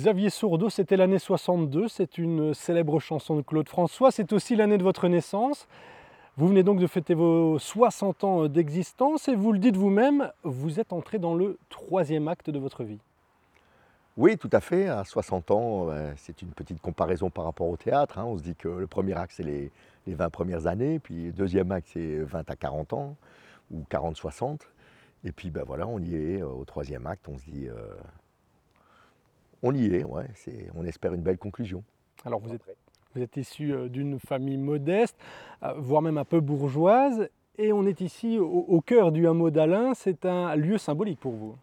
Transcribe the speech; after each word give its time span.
Xavier 0.00 0.30
Sourdeau, 0.30 0.70
c'était 0.70 0.96
l'année 0.96 1.18
62, 1.18 1.86
c'est 1.88 2.16
une 2.16 2.54
célèbre 2.54 2.98
chanson 3.00 3.36
de 3.36 3.42
Claude 3.42 3.68
François, 3.68 4.10
c'est 4.10 4.32
aussi 4.32 4.56
l'année 4.56 4.78
de 4.78 4.82
votre 4.82 5.08
naissance. 5.08 5.68
Vous 6.38 6.48
venez 6.48 6.62
donc 6.62 6.78
de 6.78 6.86
fêter 6.86 7.12
vos 7.12 7.58
60 7.58 8.24
ans 8.24 8.48
d'existence 8.48 9.28
et 9.28 9.34
vous 9.34 9.52
le 9.52 9.58
dites 9.58 9.76
vous-même, 9.76 10.32
vous 10.42 10.80
êtes 10.80 10.94
entré 10.94 11.18
dans 11.18 11.34
le 11.34 11.58
troisième 11.68 12.28
acte 12.28 12.48
de 12.48 12.58
votre 12.58 12.82
vie. 12.82 12.98
Oui, 14.16 14.38
tout 14.38 14.48
à 14.54 14.60
fait. 14.60 14.88
À 14.88 15.04
60 15.04 15.50
ans, 15.50 15.90
euh, 15.90 16.14
c'est 16.16 16.40
une 16.40 16.52
petite 16.52 16.80
comparaison 16.80 17.28
par 17.28 17.44
rapport 17.44 17.68
au 17.68 17.76
théâtre. 17.76 18.18
hein. 18.18 18.24
On 18.24 18.38
se 18.38 18.42
dit 18.42 18.54
que 18.56 18.68
le 18.68 18.86
premier 18.86 19.12
acte, 19.12 19.34
c'est 19.36 19.42
les, 19.42 19.70
les 20.06 20.14
20 20.14 20.30
premières 20.30 20.66
années, 20.66 20.98
puis 20.98 21.26
le 21.26 21.32
deuxième 21.32 21.70
acte, 21.72 21.88
c'est 21.92 22.20
20 22.20 22.50
à 22.50 22.56
40 22.56 22.94
ans, 22.94 23.16
ou 23.70 23.84
40-60. 23.90 24.60
Et 25.24 25.32
puis 25.32 25.50
ben 25.50 25.62
voilà, 25.66 25.86
on 25.86 25.98
y 25.98 26.14
est. 26.14 26.40
euh, 26.40 26.46
Au 26.46 26.64
troisième 26.64 27.06
acte, 27.06 27.28
on 27.28 27.36
se 27.36 27.44
dit, 27.44 27.68
euh, 27.68 27.74
on 29.62 29.74
y 29.74 29.94
est, 29.94 30.04
ouais, 30.04 30.26
on 30.74 30.84
espère 30.84 31.12
une 31.14 31.22
belle 31.22 31.38
conclusion. 31.38 31.82
Alors 32.24 32.40
vous 32.40 32.52
êtes, 32.52 32.62
vous 33.14 33.22
êtes 33.22 33.36
issu 33.36 33.72
euh, 33.72 33.88
d'une 33.88 34.18
famille 34.18 34.58
modeste, 34.58 35.16
euh, 35.62 35.72
voire 35.78 36.02
même 36.02 36.18
un 36.18 36.24
peu 36.24 36.40
bourgeoise, 36.40 37.28
et 37.58 37.72
on 37.72 37.86
est 37.86 38.00
ici 38.00 38.38
au, 38.38 38.46
au 38.46 38.80
cœur 38.80 39.12
du 39.12 39.26
hameau 39.26 39.50
d'Alain, 39.50 39.94
c'est 39.94 40.24
un 40.24 40.54
lieu 40.56 40.78
symbolique 40.78 41.20
pour 41.20 41.32
vous. 41.32 41.56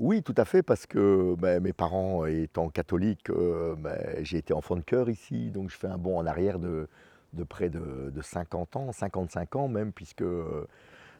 Oui, 0.00 0.22
tout 0.22 0.34
à 0.36 0.44
fait, 0.44 0.62
parce 0.62 0.86
que 0.86 1.34
ben, 1.36 1.60
mes 1.60 1.72
parents 1.72 2.24
étant 2.24 2.68
catholiques, 2.68 3.30
euh, 3.30 3.74
ben, 3.74 3.98
j'ai 4.22 4.38
été 4.38 4.54
enfant 4.54 4.76
de 4.76 4.80
cœur 4.80 5.10
ici, 5.10 5.50
donc 5.50 5.70
je 5.70 5.76
fais 5.76 5.88
un 5.88 5.98
bond 5.98 6.18
en 6.18 6.24
arrière 6.24 6.60
de, 6.60 6.88
de 7.32 7.42
près 7.42 7.68
de, 7.68 8.10
de 8.14 8.22
50 8.22 8.76
ans, 8.76 8.92
55 8.92 9.56
ans 9.56 9.66
même, 9.66 9.92
puisque 9.92 10.22
euh, 10.22 10.68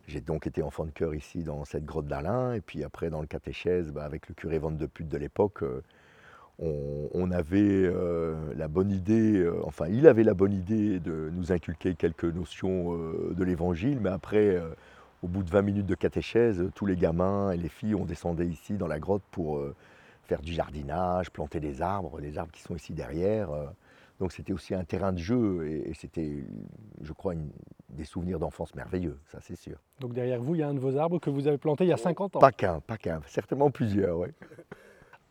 j'ai 0.06 0.20
donc 0.20 0.46
été 0.46 0.62
enfant 0.62 0.84
de 0.84 0.92
cœur 0.92 1.12
ici 1.16 1.42
dans 1.42 1.64
cette 1.64 1.84
grotte 1.84 2.06
d'Alain, 2.06 2.52
et 2.52 2.60
puis 2.60 2.84
après 2.84 3.10
dans 3.10 3.20
le 3.20 3.26
catéchèse, 3.26 3.90
ben, 3.90 4.02
avec 4.02 4.28
le 4.28 4.36
curé 4.36 4.60
Vente 4.60 4.76
de 4.76 4.86
Pute 4.86 5.08
de 5.08 5.18
l'époque, 5.18 5.64
euh, 5.64 5.82
on, 6.58 7.08
on 7.14 7.30
avait 7.30 7.60
euh, 7.86 8.34
la 8.56 8.68
bonne 8.68 8.90
idée, 8.90 9.38
euh, 9.38 9.60
enfin 9.64 9.86
il 9.88 10.06
avait 10.08 10.24
la 10.24 10.34
bonne 10.34 10.52
idée 10.52 10.98
de 10.98 11.30
nous 11.32 11.52
inculquer 11.52 11.94
quelques 11.94 12.24
notions 12.24 12.94
euh, 12.96 13.34
de 13.36 13.44
l'évangile, 13.44 13.98
mais 14.00 14.10
après, 14.10 14.56
euh, 14.56 14.68
au 15.22 15.28
bout 15.28 15.42
de 15.42 15.50
20 15.50 15.62
minutes 15.62 15.86
de 15.86 15.94
catéchèse, 15.94 16.64
tous 16.74 16.86
les 16.86 16.96
gamins 16.96 17.50
et 17.52 17.56
les 17.56 17.68
filles, 17.68 17.94
on 17.94 18.04
descendait 18.04 18.46
ici 18.46 18.74
dans 18.74 18.86
la 18.88 18.98
grotte 18.98 19.22
pour 19.30 19.58
euh, 19.58 19.74
faire 20.24 20.40
du 20.42 20.52
jardinage, 20.52 21.30
planter 21.30 21.60
des 21.60 21.80
arbres, 21.82 22.20
les 22.20 22.38
arbres 22.38 22.52
qui 22.52 22.62
sont 22.62 22.74
ici 22.76 22.92
derrière. 22.92 23.50
euh. 23.52 23.66
donc 24.20 24.32
c'était 24.32 24.52
aussi 24.52 24.74
un 24.74 24.84
terrain 24.84 25.12
de 25.12 25.18
jeu 25.18 25.66
et, 25.68 25.90
et 25.90 25.94
c'était, 25.94 26.44
je 27.02 27.12
crois, 27.12 27.34
une- 27.34 27.50
des 27.90 28.04
souvenirs 28.04 28.38
d'enfance 28.38 28.74
merveilleux, 28.74 29.16
ça 29.32 29.38
c'est 29.40 29.56
sûr. 29.56 29.76
Donc 30.00 30.12
derrière 30.12 30.40
vous, 30.42 30.54
il 30.54 30.58
y 30.58 30.62
a 30.62 30.68
un 30.68 30.74
de 30.74 30.78
vos 30.80 30.96
arbres 30.98 31.18
que 31.20 31.30
vous 31.30 31.46
avez 31.48 31.56
planté 31.58 31.84
il 31.84 31.88
y 31.88 31.92
a 31.92 31.96
50 31.96 32.36
ans. 32.36 32.38
Pas 32.40 32.52
qu'un, 32.52 32.80
pas 32.80 32.96
qu'un, 32.98 33.20
certainement 33.26 33.70
plusieurs, 33.70 34.18
ouais. 34.18 34.32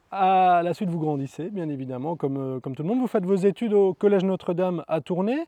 À 0.10 0.62
la 0.64 0.74
suite, 0.74 0.90
vous 0.90 1.00
grandissez, 1.00 1.50
bien 1.50 1.68
évidemment, 1.68 2.16
comme, 2.16 2.38
euh, 2.38 2.60
comme 2.62 2.76
tout 2.76 2.84
le 2.84 2.88
monde. 2.88 3.00
Vous 3.00 3.08
faites 3.08 3.26
vos 3.26 3.36
études 3.36 3.74
au 3.74 3.94
Collège 3.94 4.24
Notre-Dame 4.24 4.84
à 4.88 5.02
Tournai. 5.02 5.46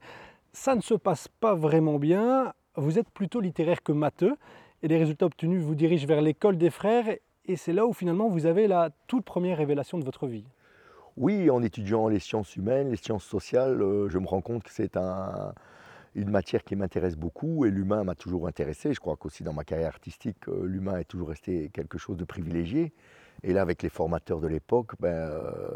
Ça 0.52 0.76
ne 0.76 0.82
se 0.82 0.96
passe 0.96 1.30
pas 1.30 1.56
vraiment 1.56 1.98
bien. 1.98 2.54
Vous 2.76 3.00
êtes 3.00 3.10
plutôt 3.10 3.40
littéraire 3.40 3.82
que 3.84 3.94
matheux. 3.94 4.36
Et 4.84 4.90
les 4.90 4.98
résultats 4.98 5.28
obtenus 5.28 5.62
vous 5.64 5.76
dirigent 5.76 6.08
vers 6.08 6.22
l'école 6.22 6.58
des 6.58 6.70
frères. 6.70 7.06
Et 7.46 7.56
c'est 7.56 7.72
là 7.72 7.86
où 7.86 7.94
finalement 7.94 8.28
vous 8.28 8.46
avez 8.46 8.68
la 8.68 8.90
toute 9.08 9.24
première 9.24 9.58
révélation 9.58 9.98
de 9.98 10.04
votre 10.04 10.28
vie. 10.28 10.46
Oui, 11.16 11.50
en 11.50 11.64
étudiant 11.64 12.08
les 12.08 12.20
sciences 12.20 12.56
humaines, 12.56 12.90
les 12.92 12.98
sciences 12.98 13.26
sociales, 13.26 13.82
euh, 13.82 14.10
je 14.10 14.20
me 14.20 14.28
rends 14.28 14.42
compte 14.42 14.64
que 14.64 14.72
c'est 14.72 14.98
un- 14.98 15.54
une 16.16 16.30
matière 16.30 16.64
qui 16.64 16.76
m'intéresse 16.76 17.16
beaucoup 17.16 17.66
et 17.66 17.72
l'humain 17.72 18.04
m'a 18.04 18.16
toujours 18.16 18.48
intéressé. 18.48 18.94
Je 18.94 19.00
crois 19.00 19.16
qu'aussi 19.16 19.44
dans 19.44 19.54
ma 19.54 19.64
carrière 19.64 19.88
artistique, 19.90 20.48
euh, 20.50 20.66
l'humain 20.66 20.98
est 20.98 21.06
toujours 21.06 21.30
resté 21.30 21.70
quelque 21.74 21.98
chose 21.98 22.18
de 22.18 22.26
privilégié. 22.26 22.94
Et 23.44 23.54
là, 23.54 23.62
avec 23.62 23.84
les 23.84 23.90
formateurs 23.90 24.40
de 24.40 24.48
l'époque, 24.48 24.94
ben, 25.00 25.10
euh, 25.10 25.72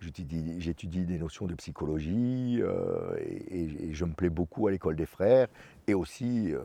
j'étudie 0.00 1.04
des 1.04 1.18
notions 1.18 1.46
de 1.46 1.54
psychologie 1.54 2.58
euh, 2.60 3.16
et, 3.18 3.92
je 3.92 4.04
me 4.04 4.12
plais 4.12 4.30
beaucoup 4.30 4.66
à 4.68 4.70
l'école 4.70 4.96
des 4.96 5.06
frères. 5.06 5.48
Et 5.86 5.94
aussi, 5.94 6.52
euh, 6.52 6.62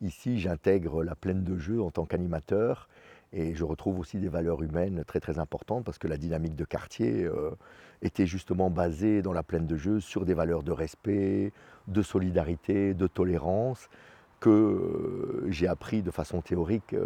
ici, 0.00 0.38
j'intègre 0.38 1.02
la 1.02 1.14
plaine 1.14 1.42
de 1.42 1.56
jeu 1.56 1.82
en 1.82 1.90
tant 1.90 2.04
qu'animateur. 2.04 2.88
Et 3.32 3.54
je 3.54 3.64
retrouve 3.64 3.98
aussi 3.98 4.18
des 4.18 4.28
valeurs 4.28 4.62
humaines 4.62 5.04
très 5.06 5.20
très 5.20 5.38
importantes 5.38 5.84
parce 5.84 5.98
que 5.98 6.08
la 6.08 6.16
dynamique 6.16 6.56
de 6.56 6.64
quartier 6.64 7.28
était 8.00 8.24
justement 8.24 8.70
basée 8.70 9.20
dans 9.20 9.34
la 9.34 9.42
plaine 9.42 9.66
de 9.66 9.76
jeu 9.76 10.00
sur 10.00 10.24
des 10.24 10.32
valeurs 10.32 10.62
de 10.62 10.72
respect, 10.72 11.52
de 11.88 12.00
solidarité, 12.00 12.94
de 12.94 13.06
tolérance 13.06 13.90
que 14.40 15.44
j'ai 15.50 15.68
appris 15.68 16.00
de 16.00 16.10
façon 16.10 16.40
théorique 16.40 16.96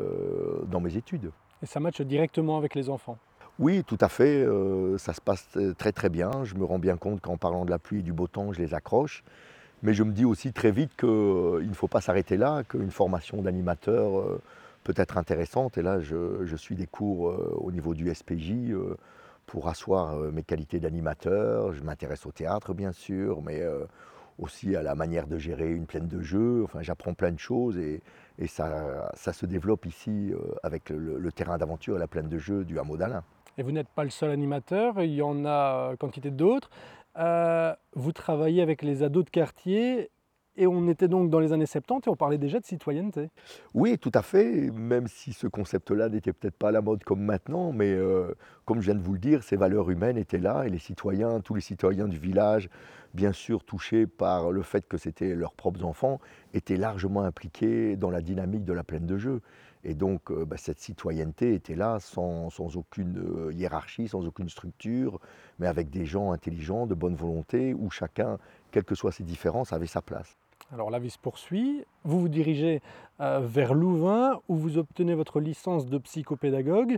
dans 0.69 0.79
mes 0.81 0.97
études. 0.97 1.33
Et 1.63 1.67
ça 1.67 1.81
matche 1.81 2.01
directement 2.01 2.59
avec 2.59 2.75
les 2.75 2.89
enfants. 2.89 3.19
Oui, 3.59 3.85
tout 3.85 3.99
à 4.01 4.09
fait, 4.09 4.43
euh, 4.43 4.99
ça 4.99 5.13
se 5.13 5.21
passe 5.21 5.47
euh, 5.57 5.75
très 5.75 5.93
très 5.93 6.09
bien. 6.09 6.31
Je 6.45 6.55
me 6.55 6.65
rends 6.65 6.79
bien 6.79 6.97
compte 6.97 7.21
qu'en 7.21 7.37
parlant 7.37 7.65
de 7.65 7.71
la 7.71 7.79
pluie 7.79 8.01
et 8.01 8.03
du 8.03 8.13
beau 8.13 8.27
temps, 8.27 8.53
je 8.53 8.59
les 8.59 8.75
accroche. 8.75 9.23
Mais 9.83 9.95
je 9.95 10.03
me 10.05 10.13
dis 10.13 10.25
aussi 10.25 10.53
très 10.53 10.71
vite 10.71 10.93
qu'il 10.97 11.09
ne 11.09 11.75
faut 11.75 11.89
pas 11.89 12.01
s'arrêter 12.01 12.37
là, 12.37 12.63
qu'une 12.65 12.91
formation 12.91 13.43
d'animateur 13.43 14.19
euh, 14.19 14.41
peut 14.85 14.95
être 14.97 15.19
intéressante. 15.19 15.77
Et 15.77 15.83
là, 15.83 16.01
je, 16.01 16.45
je 16.45 16.57
suis 16.57 16.77
des 16.77 16.87
cours 16.87 17.31
euh, 17.31 17.55
au 17.57 17.73
niveau 17.73 17.95
du 17.95 18.13
SPJ 18.13 18.71
euh, 18.71 18.97
pour 19.47 19.69
asseoir 19.69 20.15
euh, 20.15 20.31
mes 20.31 20.43
qualités 20.43 20.81
d'animateur. 20.81 21.73
Je 21.73 21.83
m'intéresse 21.83 22.27
au 22.27 22.33
théâtre, 22.33 22.75
bien 22.75 22.93
sûr, 22.93 23.43
mais 23.43 23.61
euh, 23.61 23.85
aussi 24.43 24.77
à 24.77 24.83
la 24.83 24.95
manière 24.95 25.27
de 25.27 25.39
gérer 25.39 25.71
une 25.71 25.87
plaine 25.87 26.09
de 26.09 26.21
jeu. 26.21 26.63
Enfin, 26.65 26.83
j'apprends 26.83 27.15
plein 27.15 27.33
de 27.33 27.39
choses 27.39 27.79
et, 27.79 28.03
ça, 28.47 29.09
se 29.15 29.47
développe 29.47 29.87
ici 29.87 30.33
euh, 30.33 30.39
avec 30.63 30.91
le, 30.91 31.19
le 31.19 31.33
terrain 31.33 31.59
d'aventure 31.59 31.97
et 31.97 31.99
la 31.99 32.09
plaine 32.09 32.29
de 32.29 32.39
jeu 32.39 32.65
du 32.65 32.79
hameau 32.79 32.97
d'Alain. 32.97 33.23
Et 33.59 33.63
vous 33.63 33.73
n'êtes 33.73 33.89
pas 33.89 34.05
le 34.05 34.11
seul 34.11 34.31
animateur, 34.31 35.03
il 35.03 35.13
y 35.13 35.23
en 35.23 35.45
a 35.45 35.93
euh, 35.93 35.97
quantité 35.97 36.31
d'autres. 36.31 36.71
Euh, 37.19 37.75
vous 37.95 38.13
travaillez 38.13 38.63
avec 38.63 38.83
les 38.83 39.03
ados 39.03 39.25
de 39.25 39.31
quartier 39.31 40.11
et 40.57 40.67
on 40.67 40.89
était 40.89 41.09
donc 41.09 41.31
dans 41.31 41.41
les 41.41 41.53
années 41.53 41.67
70 41.67 42.07
et 42.07 42.11
on 42.11 42.17
parlait 42.17 42.39
déjà 42.39 42.61
de 42.61 42.65
citoyenneté. 42.65 43.31
Oui, 43.75 43.99
tout 43.99 44.13
à 44.15 44.23
fait, 44.23 44.71
même 44.71 45.07
si 45.09 45.33
ce 45.33 45.47
concept-là 45.47 46.09
n'était 46.09 46.33
peut-être 46.33 46.57
pas 46.57 46.69
à 46.69 46.73
la 46.73 46.83
mode 46.83 47.05
comme 47.05 47.23
maintenant, 47.23 47.73
mais 47.73 47.93
euh, 47.93 48.35
comme 48.65 48.81
je 48.81 48.87
viens 48.87 48.95
de 48.95 49.03
vous 49.03 49.15
le 49.15 49.19
dire, 49.19 49.43
ces 49.43 49.57
valeurs 49.57 49.91
humaines 49.91 50.19
étaient 50.19 50.39
là 50.39 50.65
et 50.65 50.71
les 50.71 50.79
citoyens, 50.79 51.41
tous 51.41 51.55
les 51.55 51.61
citoyens 51.61 52.07
du 52.07 52.19
village, 52.19 52.69
bien 53.15 53.33
sûr 53.33 53.65
touchés 53.65 54.07
par 54.07 54.51
le 54.53 54.63
fait 54.63 54.87
que 54.87 54.99
c'était 54.99 55.35
leurs 55.35 55.55
propres 55.55 55.85
enfants, 55.85 56.21
étaient 56.55 56.77
largement 56.77 57.23
impliqués 57.23 57.97
dans 57.97 58.11
la 58.11 58.21
dynamique 58.21 58.65
de 58.65 58.73
la 58.73 58.85
plaine 58.85 59.07
de 59.07 59.17
jeu. 59.17 59.41
Et 59.85 59.95
donc 59.95 60.31
euh, 60.31 60.45
bah, 60.45 60.57
cette 60.59 60.79
citoyenneté 60.79 61.55
était 61.55 61.75
là 61.75 61.99
sans, 61.99 62.49
aucune 62.77 63.19
euh, 63.19 63.53
hiérarchie, 63.53 64.09
sans 64.09 64.27
aucune 64.27 64.49
structure, 64.49 65.19
mais 65.59 65.67
avec 65.67 65.91
des 65.91 66.05
gens 66.05 66.31
intelligents, 66.31 66.87
de 66.87 66.95
bonne 66.95 67.17
volonté, 67.17 67.75
où 67.75 67.91
chacun, 67.91 68.39
quelles 68.71 68.85
que 68.85 68.95
soient 68.95 69.13
ses 69.13 69.25
différences, 69.25 69.73
avait 69.73 69.87
sa 69.87 70.03
place. 70.03 70.37
Alors 70.71 70.91
la 70.91 70.99
vie 70.99 71.11
se 71.11 71.19
poursuit, 71.19 71.85
vous 72.05 72.21
vous 72.21 72.29
dirigez 72.29 72.81
euh, 73.21 73.41
vers 73.43 73.75
Louvain 73.75 74.41
où 74.49 74.57
vous 74.57 74.79
obtenez 74.79 75.15
votre 75.15 75.41
licence 75.41 75.87
de 75.87 75.99
psychopédagogue. 75.99 76.97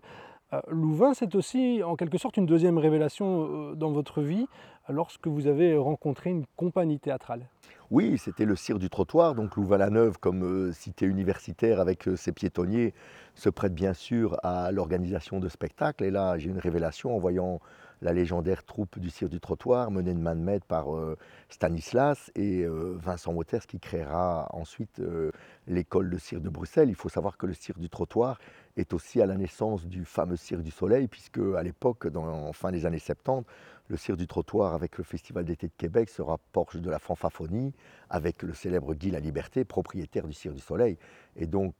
Euh, 0.53 0.61
Louvain, 0.69 1.15
c'est 1.15 1.35
aussi 1.35 1.83
en 1.83 1.97
quelque 1.97 2.19
sorte 2.19 2.37
une 2.37 2.47
deuxième 2.47 2.79
révélation 2.79 3.49
euh, 3.49 3.75
dans 3.75 3.91
votre 3.91 4.21
vie 4.21 4.47
lorsque 4.89 5.27
vous 5.27 5.47
avez 5.47 5.77
rencontré 5.77 6.31
une 6.31 6.45
compagnie 6.57 7.01
théâtrale. 7.01 7.49
Oui, 7.91 8.19
c'était 8.19 8.45
le 8.45 8.55
Cire 8.55 8.79
du 8.79 8.91
Trottoir, 8.91 9.35
donc 9.35 9.57
Louvain-la-Neuve, 9.57 10.19
comme 10.19 10.73
cité 10.73 11.07
universitaire 11.07 11.81
avec 11.81 12.09
ses 12.17 12.33
piétonniers, 12.33 12.93
se 13.35 13.49
prête 13.49 13.75
bien 13.75 13.95
sûr 13.95 14.39
à 14.43 14.73
l'organisation 14.73 15.41
de 15.41 15.49
spectacles. 15.49 16.05
Et 16.05 16.11
là, 16.11 16.39
j'ai 16.39 16.51
une 16.51 16.59
révélation 16.59 17.15
en 17.15 17.19
voyant 17.19 17.61
la 18.03 18.13
légendaire 18.13 18.65
troupe 18.65 18.99
du 18.99 19.11
Cire 19.11 19.29
du 19.29 19.41
Trottoir, 19.41 19.91
menée 19.91 20.15
de 20.15 20.19
main 20.19 20.35
de 20.35 20.41
maître 20.41 20.67
par 20.67 20.95
euh, 20.95 21.17
Stanislas 21.49 22.31
et 22.35 22.63
euh, 22.63 22.97
Vincent 22.99 23.33
Waters, 23.33 23.67
qui 23.67 23.81
créera 23.81 24.49
ensuite 24.53 25.01
euh, 25.01 25.31
l'école 25.67 26.11
de 26.11 26.19
Cire 26.19 26.41
de 26.41 26.49
Bruxelles. 26.49 26.89
Il 26.89 26.95
faut 26.95 27.09
savoir 27.09 27.37
que 27.37 27.47
le 27.47 27.55
Cire 27.55 27.79
du 27.79 27.89
Trottoir 27.89 28.39
est 28.77 28.93
aussi 28.93 29.21
à 29.23 29.27
la 29.27 29.37
naissance 29.37 29.87
du 29.87 30.05
fameux 30.05 30.37
Cire 30.37 30.63
du 30.63 30.71
Soleil, 30.71 31.09
puisque 31.09 31.41
à 31.57 31.63
l'époque, 31.63 32.07
en 32.15 32.53
fin 32.53 32.73
des 32.73 32.87
années 32.87 32.99
70, 32.99 33.45
le 33.89 33.97
Cire 33.97 34.17
du 34.17 34.27
Trottoir 34.27 34.75
avec 34.75 34.99
le 34.99 35.05
Festival 35.05 35.45
d'été 35.45 35.69
de 35.69 35.73
Québec 35.77 36.09
se 36.09 36.23
rapproche 36.23 36.77
de 36.77 36.91
la 36.91 36.99
fanfaphonie 36.99 37.75
avec 38.11 38.43
le 38.43 38.55
célèbre 38.55 38.95
Guy 38.95 39.11
La 39.11 39.21
Liberté, 39.21 39.65
propriétaire 39.65 40.27
du 40.27 40.33
Cire 40.33 40.55
du 40.55 40.61
Soleil. 40.61 40.97
Et 41.37 41.47
donc 41.47 41.75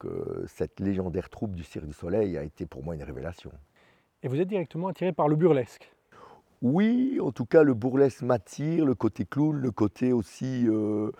cette 0.47 0.79
légendaire 0.79 1.29
troupe 1.29 1.55
du 1.55 1.63
Cire 1.63 1.85
du 1.85 1.93
Soleil 1.93 2.37
a 2.37 2.43
été 2.43 2.67
pour 2.67 2.83
moi 2.83 2.93
une 2.93 3.03
révélation. 3.03 3.51
Et 4.21 4.27
vous 4.27 4.39
êtes 4.39 4.47
directement 4.47 4.87
attiré 4.87 5.13
par 5.13 5.27
le 5.27 5.35
burlesque. 5.35 5.94
Oui, 6.61 7.19
en 7.21 7.31
tout 7.31 7.45
cas, 7.45 7.63
le 7.63 7.73
burlesque 7.73 8.21
m'attire, 8.21 8.85
le 8.85 8.95
côté 8.95 9.25
clown, 9.25 9.57
le 9.57 9.71
côté 9.71 10.13
aussi 10.13 10.65
euh, 10.67 11.11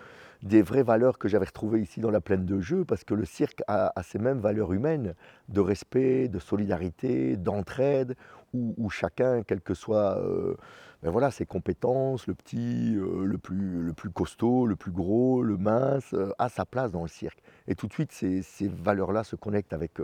des 0.42 0.62
vraies 0.62 0.82
valeurs 0.82 1.18
que 1.18 1.28
j'avais 1.28 1.46
retrouvées 1.46 1.80
ici 1.80 2.00
dans 2.00 2.10
la 2.10 2.20
plaine 2.20 2.46
de 2.46 2.58
jeu, 2.60 2.84
parce 2.84 3.04
que 3.04 3.14
le 3.14 3.24
cirque 3.26 3.62
a, 3.68 3.92
ces 4.02 4.18
mêmes 4.18 4.38
valeurs 4.38 4.72
humaines 4.72 5.14
de 5.48 5.60
respect, 5.60 6.28
de 6.28 6.38
solidarité, 6.38 7.36
d'entraide, 7.36 8.16
où, 8.54 8.88
chacun, 8.88 9.42
quelles 9.42 9.60
que 9.60 9.74
soient 9.74 10.18
euh, 10.18 10.56
voilà, 11.02 11.30
ses 11.30 11.44
compétences, 11.44 12.26
le 12.26 12.34
petit, 12.34 12.96
euh, 12.96 13.24
le, 13.24 13.36
plus, 13.38 14.10
costaud, 14.10 14.66
le 14.66 14.76
plus 14.76 14.92
gros, 14.92 15.42
le 15.42 15.58
mince, 15.58 16.14
a 16.38 16.48
sa 16.48 16.64
place 16.64 16.90
dans 16.90 17.02
le 17.02 17.08
cirque. 17.08 17.42
Et 17.68 17.74
tout 17.74 17.86
de 17.86 17.92
suite, 17.92 18.12
ces, 18.12 18.42
valeurs-là 18.68 19.24
se 19.24 19.36
connectent 19.36 19.74
avec 19.74 20.00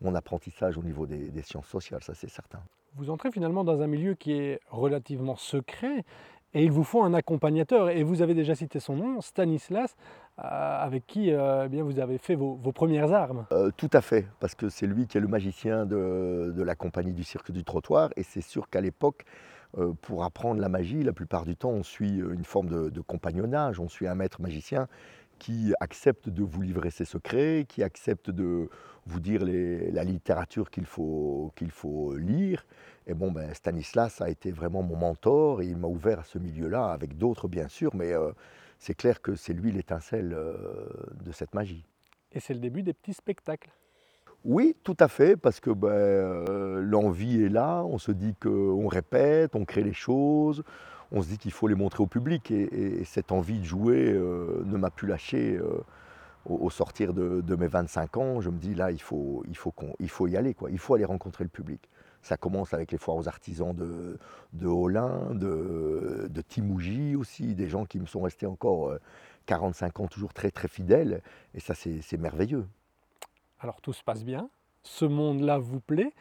mon 0.00 0.14
apprentissage 0.14 0.78
au 0.78 0.82
niveau 0.82 1.06
des, 1.06 1.30
des 1.30 1.42
sciences 1.42 1.66
sociales, 1.66 2.04
ça 2.04 2.14
c'est 2.14 2.30
certain. 2.30 2.60
Vous 2.94 3.10
entrez 3.10 3.30
finalement 3.30 3.64
dans 3.64 3.82
un 3.82 3.86
milieu 3.86 4.14
qui 4.14 4.32
est 4.32 4.60
relativement 4.70 5.36
secret 5.36 6.04
et 6.52 6.64
il 6.64 6.72
vous 6.72 6.84
faut 6.84 7.02
un 7.02 7.14
accompagnateur. 7.14 7.90
Et 7.90 8.02
vous 8.02 8.22
avez 8.22 8.34
déjà 8.34 8.54
cité 8.54 8.80
son 8.80 8.96
nom, 8.96 9.20
Stanislas, 9.20 9.96
euh, 10.38 10.42
avec 10.42 11.06
qui 11.06 11.32
euh, 11.32 11.64
eh 11.66 11.68
bien, 11.68 11.82
vous 11.82 11.98
avez 12.00 12.18
fait 12.18 12.34
vos, 12.34 12.56
premières 12.72 13.12
armes. 13.12 13.46
Euh, 13.52 13.70
tout 13.76 13.90
à 13.92 14.00
fait, 14.00 14.26
parce 14.40 14.54
que 14.54 14.68
c'est 14.68 14.86
lui 14.86 15.06
qui 15.06 15.18
est 15.18 15.20
le 15.20 15.28
magicien 15.28 15.86
de, 15.86 16.52
la 16.56 16.74
compagnie 16.74 17.12
du 17.12 17.24
cirque 17.24 17.52
du 17.52 17.64
trottoir. 17.64 18.10
Et 18.16 18.22
c'est 18.22 18.40
sûr 18.40 18.68
qu'à 18.68 18.80
l'époque, 18.80 19.24
pour 20.02 20.24
apprendre 20.24 20.60
la 20.60 20.68
magie, 20.68 21.04
la 21.04 21.12
plupart 21.12 21.44
du 21.44 21.54
temps, 21.54 21.70
on 21.70 21.84
suit 21.84 22.16
une 22.16 22.44
forme 22.44 22.90
de, 22.90 23.00
compagnonnage, 23.00 23.78
on 23.78 23.88
suit 23.88 24.08
un 24.08 24.16
maître 24.16 24.40
magicien 24.40 24.88
qui 25.40 25.72
accepte 25.80 26.28
de 26.28 26.44
vous 26.44 26.62
livrer 26.62 26.90
ses 26.90 27.06
secrets, 27.06 27.64
qui 27.66 27.82
accepte 27.82 28.30
de 28.30 28.68
vous 29.06 29.18
dire 29.18 29.42
la 29.42 30.04
littérature 30.04 30.70
qu'il 30.70 30.84
faut, 30.84 31.50
qu'il 31.56 31.70
faut 31.70 32.14
lire. 32.14 32.64
Et 33.06 33.14
bon, 33.14 33.32
ben, 33.32 33.52
Stanislas 33.54 34.20
a 34.20 34.28
été 34.28 34.52
vraiment 34.52 34.82
mon 34.82 34.96
mentor 34.96 35.62
et 35.62 35.66
il 35.66 35.78
m'a 35.78 35.88
ouvert 35.88 36.20
à 36.20 36.24
ce 36.24 36.38
milieu-là, 36.38 36.92
avec 36.92 37.16
d'autres 37.16 37.48
bien 37.48 37.66
sûr, 37.66 37.96
mais 37.96 38.12
euh, 38.12 38.30
c'est 38.78 38.94
clair 38.94 39.22
que 39.22 39.34
c'est 39.34 39.54
lui 39.54 39.72
l'étincelle 39.72 40.32
euh, 40.34 40.54
de 41.24 41.32
cette 41.32 41.54
magie. 41.54 41.84
Et 42.32 42.38
c'est 42.38 42.54
le 42.54 42.60
début 42.60 42.82
des 42.82 42.92
petits 42.92 43.14
spectacles 43.14 43.70
oui, 44.42 44.74
tout 44.84 44.96
à 45.00 45.08
fait, 45.08 45.36
parce 45.36 45.60
que 45.60 45.68
ben, 45.68 45.88
euh, 45.90 46.80
l'envie 46.80 47.42
est 47.42 47.50
là, 47.50 47.84
on 47.84 47.98
se 47.98 48.10
dit 48.10 48.34
qu'on 48.40 48.88
répète, 48.88 49.54
on 49.54 49.66
crée 49.66 49.82
les 49.82 49.92
choses, 49.92 50.64
on 51.12 51.22
se 51.22 51.28
dit 51.28 51.38
qu'il 51.38 51.52
faut 51.52 51.68
les 51.68 51.74
montrer 51.74 52.02
au 52.02 52.06
public, 52.06 52.50
et, 52.50 53.04
cette 53.04 53.32
envie 53.32 53.58
de 53.58 53.64
jouer 53.64 54.12
ne 54.12 54.76
m'a 54.76 54.90
plus 54.90 55.08
lâché 55.08 55.60
au, 56.44 56.70
sortir 56.70 57.12
de, 57.12 57.56
mes 57.56 57.66
25 57.66 58.16
ans. 58.16 58.40
Je 58.40 58.50
me 58.50 58.58
dis 58.58 58.74
là, 58.74 58.90
il 58.90 59.00
faut, 59.00 59.42
il 59.48 59.56
faut, 59.56 59.74
il 59.98 60.08
faut 60.08 60.26
y 60.26 60.36
aller, 60.36 60.54
quoi. 60.54 60.70
il 60.70 60.78
faut 60.78 60.94
aller 60.94 61.04
rencontrer 61.04 61.44
le 61.44 61.50
public. 61.50 61.88
Ça 62.22 62.36
commence 62.36 62.74
avec 62.74 62.92
les 62.92 62.98
foires 62.98 63.16
aux 63.16 63.28
artisans 63.28 63.74
de, 63.74 64.18
de 64.52 65.34
de, 65.34 66.28
de 66.28 66.40
Timouji 66.42 67.16
aussi, 67.16 67.54
des 67.54 67.68
gens 67.68 67.86
qui 67.86 67.98
me 67.98 68.06
sont 68.06 68.20
restés 68.20 68.46
encore 68.46 68.94
45 69.46 69.86
euh, 69.98 70.02
ans 70.02 70.06
toujours 70.06 70.34
très 70.34 70.50
très 70.50 70.68
fidèles. 70.68 71.22
Et 71.54 71.60
ça, 71.60 71.74
c'est 71.74 72.18
merveilleux. 72.18 72.66
Alors 73.60 73.80
tout 73.80 73.92
se 73.92 74.02
passe 74.02 74.24
bien, 74.24 74.48
ce 74.82 75.04
monde-là 75.04 75.58
vous 75.58 75.80
plaît, 75.80 76.12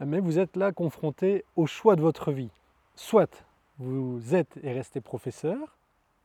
mais 0.00 0.20
vous 0.20 0.38
êtes 0.38 0.56
là 0.56 0.72
confronté 0.72 1.44
au 1.56 1.66
choix 1.66 1.96
de 1.96 2.02
votre 2.02 2.32
vie. 2.32 2.50
Soit 2.94 3.44
vous 3.78 4.34
êtes 4.34 4.58
et 4.62 4.72
restez 4.72 5.00
professeur, 5.00 5.78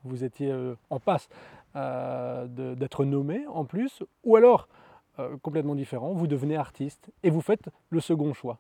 vous 0.04 0.24
étiez 0.24 0.52
euh, 0.52 0.76
en 0.90 1.00
passe 1.00 1.30
euh, 1.76 2.48
d'être 2.76 3.06
nommé 3.06 3.46
en 3.48 3.66
plus, 3.66 4.04
ou 4.24 4.36
alors, 4.36 4.68
complètement 5.42 5.76
différent, 5.76 6.14
vous 6.14 6.28
devenez 6.28 6.56
artiste 6.56 7.12
et 7.24 7.30
vous 7.30 7.42
faites 7.42 7.68
le 7.90 8.00
second 8.00 8.34
choix. 8.34 8.58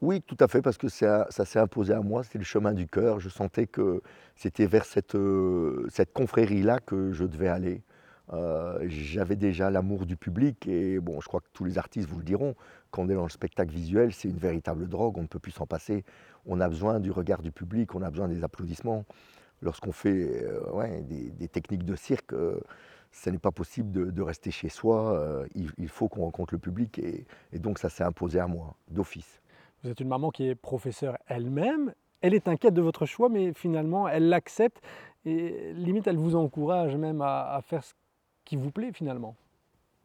Oui, 0.00 0.22
tout 0.22 0.36
à 0.38 0.46
fait, 0.46 0.62
parce 0.62 0.78
que 0.78 0.88
ça, 0.88 1.26
s'est 1.30 1.58
imposé 1.58 1.92
à 1.92 2.00
moi, 2.00 2.22
c'était 2.22 2.38
le 2.38 2.44
chemin 2.44 2.72
du 2.72 2.86
cœur. 2.86 3.18
Je 3.18 3.28
sentais 3.28 3.66
que 3.66 4.00
c'était 4.36 4.66
vers 4.66 4.84
cette, 4.84 5.16
euh, 5.16 5.86
cette 5.90 6.12
confrérie-là 6.12 6.78
que 6.78 7.10
je 7.10 7.24
devais 7.24 7.48
aller. 7.48 7.82
Euh, 8.32 8.78
j'avais 8.86 9.34
déjà 9.34 9.70
l'amour 9.70 10.06
du 10.06 10.16
public 10.16 10.68
et 10.68 11.00
bon, 11.00 11.20
je 11.20 11.26
crois 11.26 11.40
que 11.40 11.48
tous 11.52 11.64
les 11.64 11.78
artistes 11.78 12.08
vous 12.08 12.18
le 12.18 12.24
diront, 12.24 12.54
quand 12.90 13.02
on 13.02 13.08
est 13.08 13.14
dans 13.14 13.24
le 13.24 13.30
spectacle 13.30 13.72
visuel, 13.72 14.12
c'est 14.12 14.28
une 14.28 14.38
véritable 14.38 14.88
drogue, 14.88 15.18
on 15.18 15.22
ne 15.22 15.26
peut 15.26 15.38
plus 15.38 15.52
s'en 15.52 15.66
passer. 15.66 16.04
On 16.46 16.60
a 16.60 16.68
besoin 16.68 17.00
du 17.00 17.10
regard 17.10 17.42
du 17.42 17.52
public, 17.52 17.94
on 17.94 18.02
a 18.02 18.10
besoin 18.10 18.28
des 18.28 18.44
applaudissements. 18.44 19.04
Lorsqu'on 19.60 19.92
fait 19.92 20.44
euh, 20.44 21.00
des, 21.02 21.48
techniques 21.48 21.84
de 21.84 21.96
cirque, 21.96 22.34
ce 23.10 23.30
n'est 23.30 23.38
pas 23.38 23.50
possible 23.50 24.12
de, 24.12 24.22
rester 24.22 24.50
chez 24.50 24.68
soi, 24.68 25.44
il, 25.54 25.88
faut 25.88 26.08
qu'on 26.08 26.22
rencontre 26.22 26.54
le 26.54 26.60
public 26.60 26.98
et 26.98 27.58
donc 27.58 27.78
ça 27.78 27.88
s'est 27.88 28.04
imposé 28.04 28.38
à 28.38 28.46
moi, 28.46 28.76
d'office. 28.88 29.40
Vous 29.82 29.90
êtes 29.90 30.00
une 30.00 30.08
maman 30.08 30.30
qui 30.30 30.48
est 30.48 30.54
professeure 30.56 31.18
elle-même. 31.26 31.94
Elle 32.20 32.34
est 32.34 32.48
inquiète 32.48 32.74
de 32.74 32.82
votre 32.82 33.06
choix, 33.06 33.28
mais 33.28 33.52
finalement, 33.52 34.08
elle 34.08 34.28
l'accepte 34.28 34.82
et 35.24 35.72
limite, 35.74 36.06
elle 36.08 36.16
vous 36.16 36.34
encourage 36.34 36.96
même 36.96 37.22
à, 37.22 37.60
faire 37.62 37.84
ce 37.84 37.92
qui 38.44 38.56
vous 38.56 38.72
plaît 38.72 38.92
finalement. 38.92 39.36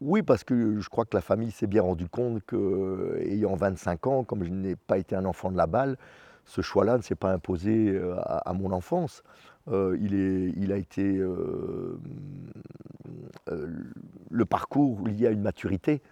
Oui, 0.00 0.22
parce 0.22 0.44
que 0.44 0.80
je 0.80 0.88
crois 0.88 1.04
que 1.04 1.16
la 1.16 1.22
famille 1.22 1.50
s'est 1.50 1.66
bien 1.66 1.82
rendu 1.82 2.08
compte 2.08 2.42
qu'ayant 2.46 3.54
25 3.54 4.06
ans, 4.06 4.24
comme 4.24 4.44
je 4.44 4.50
n'ai 4.50 4.76
pas 4.76 4.98
été 4.98 5.16
un 5.16 5.24
enfant 5.24 5.50
de 5.50 5.56
la 5.56 5.66
balle, 5.66 5.96
ce 6.44 6.60
choix-là 6.60 6.96
ne 6.98 7.02
s'est 7.02 7.14
pas 7.14 7.32
imposé 7.32 7.90
euh, 7.90 8.16
à, 8.18 8.52
mon 8.52 8.72
enfance. 8.72 9.22
Euh, 9.68 9.96
il, 10.00 10.14
est, 10.14 10.52
il, 10.56 10.72
a 10.72 10.76
été 10.76 11.18
euh, 11.18 11.98
le 14.30 14.44
parcours 14.44 15.06
lié 15.06 15.28
à 15.28 15.30
une 15.30 15.42
maturité. 15.42 16.02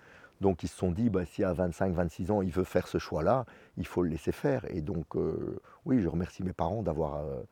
Donc 0.41 0.65
ils 0.65 0.69
se 0.69 0.77
sont 0.77 0.91
dit, 0.91 1.09
bah, 1.09 1.25
si 1.25 1.45
à 1.45 1.53
25, 1.53 1.95
26 1.95 2.31
ans, 2.31 2.43
il 2.43 2.51
veut 2.51 2.65
faire 2.65 2.89
ce 2.89 2.99
choix-là, 2.99 3.47
il 3.77 3.87
faut 3.87 4.03
le 4.03 4.11
laisser 4.11 4.33
faire. 4.33 4.65
Et 4.71 4.81
donc, 4.81 5.17
euh, 5.17 5.61
oui, 5.85 6.01
je 6.01 6.09
remercie 6.09 6.43
mes 6.43 6.53
parents 6.53 6.83
d'avoir 6.83 7.19
euh, 7.19 7.43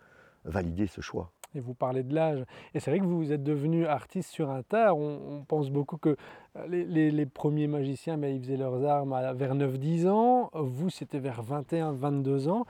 validé 0.44 0.86
ce 0.86 1.00
choix. 1.00 1.30
Et 1.54 1.60
vous 1.60 1.74
parlez 1.74 2.02
de 2.02 2.14
l'âge. 2.14 2.44
Et 2.74 2.80
c'est 2.80 2.90
vrai 2.90 3.00
que 3.00 3.04
vous 3.04 3.32
êtes 3.32 3.42
devenu 3.42 3.86
artiste 3.86 4.30
sur 4.30 4.50
un 4.50 4.62
tard. 4.62 4.96
On, 4.96 5.44
pense 5.46 5.70
beaucoup 5.70 5.96
que 5.96 6.16
euh, 6.56 6.66
les, 6.68 7.26
premiers 7.26 7.66
magiciens, 7.66 8.16
mais 8.16 8.34
ils 8.36 8.40
faisaient 8.40 8.56
leurs 8.56 8.84
armes 8.84 9.16
vers 9.34 9.54
9-10 9.54 10.08
ans. 10.08 10.50
Vous, 10.54 10.90
c'était 10.90 11.18
vers 11.18 11.42
21, 11.42 11.92
22 11.92 12.48
ans. 12.48 12.66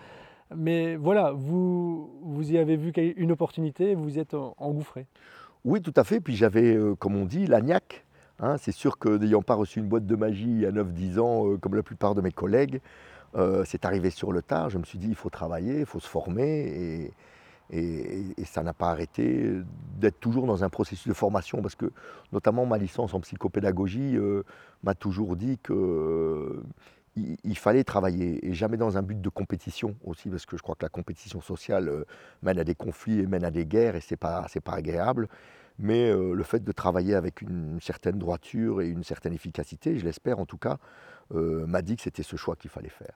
Mais 0.54 0.96
voilà, 0.96 1.32
vous, 1.32 2.10
vous 2.22 2.52
y 2.52 2.58
avez 2.58 2.76
vu 2.76 2.92
une 3.16 3.32
opportunité, 3.32 3.94
vous 3.94 4.18
êtes 4.18 4.34
engouffré. 4.34 5.06
Oui, 5.64 5.80
tout 5.80 5.94
à 5.96 6.04
fait. 6.04 6.20
Puis 6.20 6.34
j'avais, 6.34 6.76
comme 6.98 7.16
on 7.16 7.24
dit, 7.24 7.46
l'agnac 7.46 8.04
Hein, 8.42 8.56
c'est 8.56 8.72
sûr 8.72 8.98
que 8.98 9.08
n'ayant 9.10 9.42
pas 9.42 9.54
reçu 9.54 9.80
une 9.80 9.88
boîte 9.88 10.06
de 10.06 10.16
magie 10.16 10.64
à 10.64 10.70
9-10 10.70 11.18
ans, 11.18 11.46
euh, 11.46 11.56
comme 11.58 11.74
la 11.74 11.82
plupart 11.82 12.14
de 12.14 12.22
mes 12.22 12.32
collègues, 12.32 12.80
euh, 13.36 13.64
c'est 13.66 13.84
arrivé 13.84 14.08
sur 14.10 14.32
le 14.32 14.40
tard. 14.40 14.70
Je 14.70 14.78
me 14.78 14.84
suis 14.84 14.98
dit, 14.98 15.08
il 15.08 15.14
faut 15.14 15.28
travailler, 15.28 15.80
il 15.80 15.86
faut 15.86 16.00
se 16.00 16.08
former. 16.08 17.12
Ça 18.44 18.62
n'a 18.62 18.72
pas 18.72 18.90
arrêté 18.90 19.52
d'être 19.98 20.18
toujours 20.20 20.46
dans 20.46 20.64
un 20.64 20.68
processus 20.68 21.06
de 21.08 21.14
formation, 21.14 21.62
parce 21.62 21.74
que 21.76 21.92
notamment 22.32 22.66
ma 22.66 22.78
licence 22.78 23.14
en 23.14 23.20
psychopédagogie 23.20 24.16
euh, 24.16 24.42
m'a 24.82 24.94
toujours 24.94 25.36
dit 25.36 25.58
qu'il 25.58 26.62
fallait 27.56 27.84
travailler, 27.84 28.44
et 28.46 28.54
jamais 28.54 28.76
dans 28.76 28.98
un 28.98 29.02
but 29.02 29.20
de 29.20 29.28
compétition 29.28 29.94
aussi, 30.04 30.28
parce 30.28 30.46
que 30.46 30.56
je 30.56 30.62
crois 30.62 30.74
que 30.74 30.84
la 30.84 30.88
compétition 30.88 31.40
sociale 31.40 32.04
mène 32.42 32.58
à 32.58 32.64
des 32.64 32.74
conflits 32.74 33.20
et 33.20 33.26
mène 33.26 33.44
à 33.44 33.50
des 33.50 33.66
guerres, 33.66 33.94
et 33.96 34.00
ce 34.00 34.14
n'est 34.14 34.18
pas, 34.18 34.46
pas 34.64 34.74
agréable. 34.74 35.28
Mais 35.78 36.10
euh, 36.10 36.34
le 36.34 36.42
fait 36.42 36.62
de 36.62 36.72
travailler 36.72 37.14
avec 37.14 37.40
une 37.40 37.80
certaine 37.80 38.18
droiture 38.18 38.82
et 38.82 38.88
une 38.88 39.04
certaine 39.04 39.32
efficacité, 39.32 39.98
je 39.98 40.04
l'espère 40.04 40.38
en 40.38 40.44
tout 40.44 40.58
cas, 40.58 40.78
euh, 41.34 41.66
m'a 41.66 41.80
dit 41.80 41.96
que 41.96 42.02
c'était 42.02 42.22
ce 42.22 42.36
choix 42.36 42.56
qu'il 42.56 42.70
fallait 42.70 42.90
faire. 42.90 43.14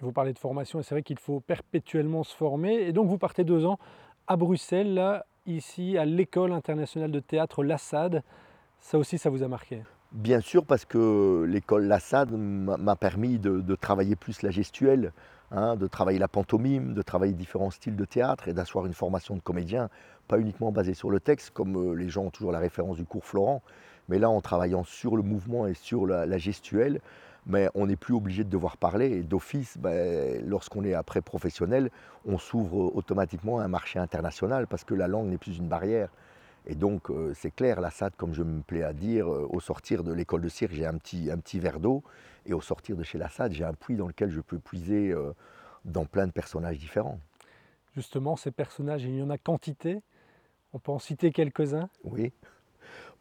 Vous 0.00 0.12
parlez 0.12 0.32
de 0.32 0.38
formation 0.38 0.80
et 0.80 0.82
c'est 0.82 0.94
vrai 0.94 1.02
qu'il 1.02 1.18
faut 1.18 1.40
perpétuellement 1.40 2.24
se 2.24 2.34
former. 2.34 2.74
Et 2.74 2.92
donc 2.92 3.08
vous 3.08 3.18
partez 3.18 3.44
deux 3.44 3.66
ans 3.66 3.78
à 4.26 4.36
Bruxelles, 4.36 5.22
ici, 5.46 5.98
à 5.98 6.04
l'école 6.04 6.52
internationale 6.52 7.10
de 7.10 7.20
théâtre 7.20 7.64
Lassade. 7.64 8.22
Ça 8.80 8.98
aussi, 8.98 9.18
ça 9.18 9.30
vous 9.30 9.42
a 9.42 9.48
marqué? 9.48 9.82
Bien 10.12 10.40
sûr, 10.40 10.64
parce 10.64 10.84
que 10.84 11.44
l'école 11.48 11.84
Lassade 11.84 12.32
m'a 12.32 12.96
permis 12.96 13.38
de, 13.38 13.74
travailler 13.76 14.16
plus 14.16 14.42
la 14.42 14.50
gestuelle, 14.50 15.12
hein, 15.52 15.76
de 15.76 15.86
travailler 15.86 16.18
la 16.18 16.28
pantomime, 16.28 16.94
de 16.94 17.02
travailler 17.02 17.32
différents 17.32 17.70
styles 17.70 17.96
de 17.96 18.04
théâtre 18.04 18.48
et 18.48 18.52
d'asseoir 18.52 18.86
une 18.86 18.94
formation 18.94 19.36
de 19.36 19.40
comédien 19.40 19.88
pas 20.30 20.38
uniquement 20.38 20.70
basé 20.70 20.94
sur 20.94 21.10
le 21.10 21.18
texte, 21.18 21.50
comme 21.50 21.76
euh, 21.76 21.94
les 21.94 22.08
gens 22.08 22.26
ont 22.26 22.30
toujours 22.30 22.52
la 22.52 22.60
référence 22.60 22.96
du 22.96 23.04
cours 23.04 23.24
Florent, 23.24 23.62
mais 24.08 24.20
là 24.20 24.30
en 24.30 24.40
travaillant 24.40 24.84
sur 24.84 25.16
le 25.16 25.24
mouvement 25.24 25.66
et 25.66 25.74
sur 25.74 26.06
la, 26.06 26.38
gestuelle, 26.38 27.00
mais 27.46 27.68
on 27.74 27.86
n'est 27.86 27.96
plus 27.96 28.14
obligé 28.14 28.44
de 28.44 28.48
devoir 28.48 28.76
parler. 28.76 29.10
Et 29.10 29.22
d'office, 29.22 29.78
ben, 29.78 30.44
lorsqu'on 30.46 30.84
est 30.84 30.94
après 30.94 31.20
professionnel, 31.20 31.90
on 32.26 32.38
s'ouvre 32.38 32.94
automatiquement 32.96 33.58
à 33.58 33.64
un 33.64 33.68
marché 33.68 33.98
international 33.98 34.66
parce 34.66 34.84
que 34.84 34.94
la 34.94 35.08
langue 35.08 35.28
n'est 35.28 35.38
plus 35.38 35.58
une 35.58 35.68
barrière. 35.68 36.10
Et 36.66 36.74
donc, 36.74 37.10
euh, 37.10 37.32
c'est 37.34 37.50
clair, 37.50 37.80
la 37.80 37.90
SAD, 37.90 38.14
comme 38.16 38.34
je 38.34 38.42
me 38.42 38.60
plais 38.60 38.82
à 38.82 38.92
dire, 38.92 39.32
euh, 39.32 39.48
au 39.50 39.60
sortir 39.60 40.04
de 40.04 40.12
l'école 40.12 40.42
de 40.42 40.48
cirque, 40.48 40.72
j'ai 40.72 40.84
un 40.84 40.98
petit, 40.98 41.30
un 41.30 41.38
petit 41.38 41.58
verre 41.58 41.80
d'eau. 41.80 42.02
Et 42.46 42.52
au 42.52 42.60
sortir 42.60 42.96
de 42.96 43.02
chez 43.02 43.18
la 43.18 43.28
SAD, 43.28 43.52
j'ai 43.52 43.64
un 43.64 43.74
puits 43.74 43.96
dans 43.96 44.06
lequel 44.06 44.30
je 44.30 44.40
peux 44.40 44.58
puiser 44.58 45.14
dans 45.84 46.04
plein 46.04 46.26
de 46.26 46.32
personnages 46.32 46.78
différents. 46.78 47.18
Justement, 47.94 48.36
ces 48.36 48.50
personnages, 48.50 49.04
il 49.04 49.16
y 49.16 49.22
en 49.22 49.30
a 49.30 49.38
quantité. 49.38 50.02
On 50.72 50.78
peut 50.78 50.92
en 50.92 50.98
citer 50.98 51.32
quelques-uns? 51.32 51.88
Oui. 52.04 52.32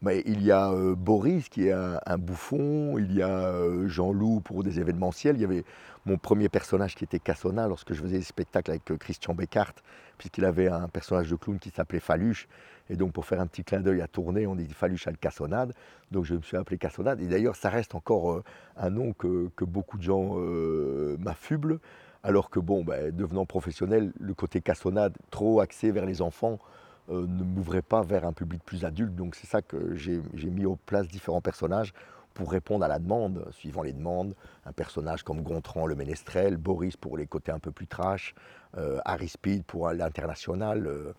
Mais 0.01 0.23
il 0.25 0.41
y 0.43 0.51
a 0.51 0.71
euh, 0.71 0.95
Boris 0.95 1.49
qui 1.49 1.67
est 1.67 1.73
un, 1.73 2.17
bouffon, 2.17 2.97
il 2.97 3.13
y 3.13 3.21
a 3.21 3.47
euh, 3.47 3.89
Jean-Loup 3.89 4.39
pour 4.39 4.63
des 4.63 4.79
événementiels, 4.79 5.35
il 5.35 5.41
y 5.41 5.43
avait 5.43 5.65
mon 6.05 6.17
premier 6.17 6.47
personnage 6.47 6.95
qui 6.95 7.03
était 7.03 7.19
Cassona 7.19 7.67
lorsque 7.67 7.93
je 7.93 8.01
faisais 8.01 8.17
des 8.17 8.23
spectacles 8.23 8.71
avec 8.71 8.89
euh, 8.91 8.97
Christian 8.97 9.33
Beckart, 9.33 9.73
puisqu'il 10.17 10.45
avait 10.45 10.69
un 10.69 10.87
personnage 10.87 11.29
de 11.29 11.35
clown 11.35 11.59
qui 11.59 11.69
s'appelait 11.69 11.99
Faluche. 11.99 12.47
Et 12.89 12.95
donc 12.95 13.11
pour 13.11 13.25
faire 13.25 13.41
un 13.41 13.47
petit 13.47 13.65
clin 13.65 13.81
d'œil 13.81 13.99
à 14.01 14.07
tourner, 14.07 14.47
on 14.47 14.55
dit 14.55 14.65
Faluche 14.73 15.05
à 15.05 15.11
le 15.11 15.17
Cassonade. 15.17 15.73
Donc 16.11 16.23
je 16.23 16.35
me 16.35 16.41
suis 16.43 16.55
appelé 16.55 16.77
Cassonade. 16.77 17.19
Et 17.19 17.27
d'ailleurs 17.27 17.57
ça 17.57 17.69
reste 17.69 17.93
encore 17.93 18.41
un 18.77 18.89
nom 18.89 19.11
que, 19.11 19.49
beaucoup 19.65 19.97
de 19.97 20.03
gens 20.03 20.35
m'affublent. 21.19 21.79
Alors 22.23 22.49
que 22.49 22.59
bon, 22.59 22.83
ben, 22.83 23.15
devenant 23.15 23.45
professionnel, 23.45 24.11
le 24.19 24.33
côté 24.33 24.59
Cassonade, 24.59 25.15
trop 25.29 25.59
axé 25.59 25.91
vers 25.91 26.05
les 26.05 26.21
enfants, 26.21 26.57
euh, 27.09 27.25
ne 27.27 27.43
m'ouvrait 27.43 27.81
pas 27.81 28.01
vers 28.01 28.25
un 28.25 28.33
public 28.33 28.63
plus 28.63 28.85
adulte. 28.85 29.15
Donc 29.15 29.35
c'est 29.35 29.47
ça 29.47 29.61
que 29.61 29.95
j'ai 29.95 30.21
mis 30.49 30.65
en 30.65 30.77
place 30.85 31.07
différents 31.07 31.41
personnages 31.41 31.93
pour 32.33 32.51
répondre 32.51 32.85
à 32.85 32.87
la 32.87 32.99
demande, 32.99 33.45
suivant 33.51 33.81
les 33.81 33.93
demandes. 33.93 34.35
Un 34.65 34.71
personnage 34.71 35.23
comme 35.23 35.41
Gontran, 35.41 35.87
le 35.87 35.95
ménestrel, 35.95 36.57
Boris 36.57 36.95
pour 36.95 37.17
les 37.17 37.27
côtés 37.27 37.51
un 37.51 37.59
peu 37.59 37.71
plus 37.71 37.87
trash, 37.87 38.33
euh, 38.77 38.99
Harry 39.05 39.27
Speed 39.27 39.63
pour 39.65 39.89
l'international. 39.91 40.87
Euh. 40.87 41.13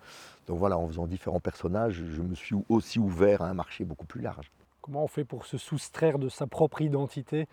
donc 0.47 0.59
voilà, 0.59 0.79
en 0.79 0.87
faisant 0.87 1.07
différents 1.07 1.41
personnages, 1.41 2.03
je 2.05 2.23
me 2.23 2.35
suis 2.35 2.57
aussi 2.69 2.99
ouvert 2.99 3.43
à 3.43 3.49
un 3.49 3.55
marché 3.55 3.85
beaucoup 3.85 4.07
plus 4.07 4.21
large. 4.21 4.51
Comment 4.81 5.05
on 5.05 5.09
fait 5.09 5.25
pour 5.25 5.45
se 5.45 5.59
soustraire 5.59 6.19
de 6.19 6.29
sa 6.29 6.47
propre 6.47 6.81
identité, 6.81 7.49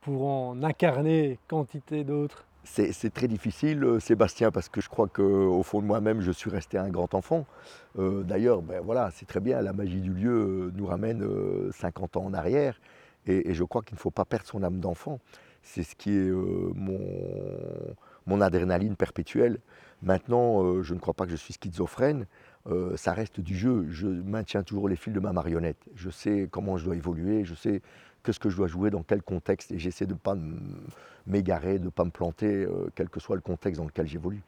pour 0.00 0.26
en 0.26 0.62
incarner 0.62 1.38
quantité 1.46 2.04
d'autres? 2.04 2.46
C'est 2.64 3.12
très 3.12 3.28
difficile, 3.28 3.82
euh, 3.84 4.00
Sébastien, 4.00 4.50
parce 4.50 4.68
que 4.68 4.80
je 4.80 4.88
crois 4.88 5.08
qu'au 5.08 5.62
fond 5.62 5.80
de 5.80 5.86
moi-même, 5.86 6.20
je 6.20 6.30
suis 6.30 6.50
resté 6.50 6.78
un 6.78 6.88
grand 6.88 7.14
enfant. 7.14 7.46
D'ailleurs, 7.98 8.62
ben 8.62 8.80
voilà, 8.80 9.10
c'est 9.12 9.26
très 9.26 9.40
bien, 9.40 9.60
la 9.62 9.72
magie 9.72 10.00
du 10.00 10.12
lieu 10.12 10.70
nous 10.76 10.86
ramène 10.86 11.26
50 11.72 12.16
ans 12.16 12.24
en 12.26 12.34
arrière. 12.34 12.78
Et, 13.26 13.54
je 13.54 13.64
crois 13.64 13.82
qu'il 13.82 13.94
ne 13.94 14.00
faut 14.00 14.10
pas 14.10 14.24
perdre 14.24 14.46
son 14.46 14.62
âme 14.62 14.80
d'enfant. 14.80 15.20
C'est 15.62 15.82
ce 15.82 15.94
qui 15.94 16.10
est 16.10 16.28
euh, 16.28 16.72
mon, 18.26 18.40
adrénaline 18.40 18.96
perpétuelle. 18.96 19.58
Maintenant, 20.02 20.64
euh, 20.64 20.82
je 20.82 20.94
ne 20.94 20.98
crois 20.98 21.14
pas 21.14 21.26
que 21.26 21.30
je 21.30 21.36
suis 21.36 21.52
schizophrène. 21.52 22.26
Euh, 22.66 22.96
ça 22.96 23.12
reste 23.12 23.40
du 23.40 23.56
jeu. 23.56 23.86
Je 23.90 24.06
maintiens 24.06 24.62
toujours 24.62 24.88
les 24.88 24.96
fils 24.96 25.12
de 25.12 25.20
ma 25.20 25.32
marionnette. 25.32 25.78
Je 25.94 26.08
sais 26.08 26.48
comment 26.50 26.78
je 26.78 26.86
dois 26.86 26.96
évoluer. 26.96 27.44
Je 27.44 27.54
sais 27.54 27.82
que 28.22 28.32
ce 28.32 28.38
que 28.38 28.50
je 28.50 28.56
dois 28.56 28.66
jouer 28.66 28.90
dans 28.90 29.02
quel 29.02 29.22
contexte. 29.22 29.72
Et 29.72 29.78
j'essaie 29.78 30.06
de 30.06 30.14
ne 30.14 30.18
pas 30.18 30.36
m'égarer, 31.26 31.78
de 31.78 31.84
ne 31.84 31.90
pas 31.90 32.04
me 32.04 32.10
planter, 32.10 32.66
quel 32.94 33.08
que 33.08 33.20
soit 33.20 33.36
le 33.36 33.42
contexte 33.42 33.80
dans 33.80 33.86
lequel 33.86 34.06
j'évolue. 34.06 34.42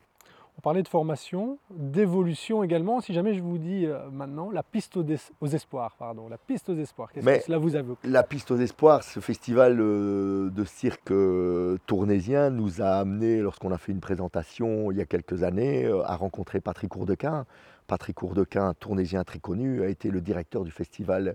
On 0.58 0.60
parlait 0.60 0.82
de 0.82 0.88
formation, 0.88 1.58
d'évolution 1.70 2.62
également. 2.62 3.00
Si 3.00 3.14
jamais 3.14 3.34
je 3.34 3.42
vous 3.42 3.58
dis 3.58 3.86
euh, 3.86 4.10
maintenant 4.10 4.50
la 4.50 4.62
piste 4.62 4.96
aux, 4.96 5.04
espoirs, 5.46 5.96
pardon, 5.98 6.28
la 6.28 6.36
piste 6.36 6.68
aux 6.68 6.76
espoirs, 6.76 7.10
qu'est-ce 7.10 7.26
que 7.26 7.44
cela 7.44 7.58
vous 7.58 7.74
évoque 7.74 7.98
La 8.04 8.22
piste 8.22 8.50
aux 8.50 8.58
espoirs, 8.58 9.02
ce 9.02 9.20
festival 9.20 9.78
euh, 9.80 10.50
de 10.50 10.64
cirque 10.64 11.10
euh, 11.10 11.78
tournésien 11.86 12.50
nous 12.50 12.82
a 12.82 12.90
amené, 12.96 13.40
lorsqu'on 13.40 13.72
a 13.72 13.78
fait 13.78 13.92
une 13.92 14.00
présentation 14.00 14.90
il 14.92 14.98
y 14.98 15.00
a 15.00 15.06
quelques 15.06 15.42
années, 15.42 15.90
à 16.04 16.16
rencontrer 16.16 16.60
Patrick 16.60 16.90
Courdequin. 16.90 17.46
Patrick 17.86 18.16
Courdequin, 18.16 18.74
tournésien 18.74 19.24
très 19.24 19.38
connu, 19.38 19.82
a 19.82 19.88
été 19.88 20.10
le 20.10 20.20
directeur 20.20 20.64
du 20.64 20.70
festival 20.70 21.34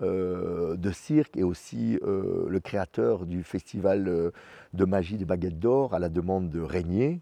de 0.00 0.90
cirque 0.92 1.36
et 1.36 1.42
aussi 1.42 1.98
le 2.02 2.58
créateur 2.60 3.26
du 3.26 3.42
festival 3.42 4.32
de 4.74 4.84
magie 4.84 5.16
des 5.16 5.24
baguettes 5.24 5.58
d'or 5.58 5.94
à 5.94 5.98
la 5.98 6.08
demande 6.08 6.50
de 6.50 6.60
Régnier. 6.60 7.20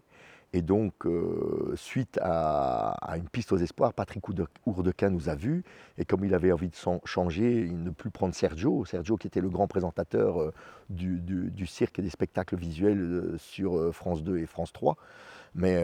Et 0.53 0.61
donc, 0.61 1.05
euh, 1.05 1.73
suite 1.75 2.17
à, 2.21 2.95
une 3.17 3.27
piste 3.27 3.51
aux 3.51 3.57
espoirs, 3.57 3.93
Patrick 3.93 4.23
Ourdequin 4.65 5.09
nous 5.09 5.29
a 5.29 5.35
vus. 5.35 5.63
Et 5.97 6.05
comme 6.05 6.23
il 6.23 6.33
avait 6.33 6.51
envie 6.51 6.69
de 6.69 6.75
changer, 7.03 7.61
il 7.61 7.83
ne 7.83 7.89
plus 7.89 8.11
prendre 8.11 8.33
Sergio, 8.33 8.85
Sergio 8.85 9.17
qui 9.17 9.27
était 9.27 9.41
le 9.41 9.49
grand 9.49 9.67
présentateur 9.67 10.41
euh, 10.41 10.53
du, 10.89 11.67
cirque 11.67 11.99
et 11.99 12.01
des 12.01 12.09
spectacles 12.09 12.55
visuels 12.55 12.99
euh, 12.99 13.37
sur 13.37 13.93
France 13.93 14.23
2 14.23 14.37
et 14.37 14.45
France 14.45 14.71
3. 14.71 14.95
Mais 15.55 15.81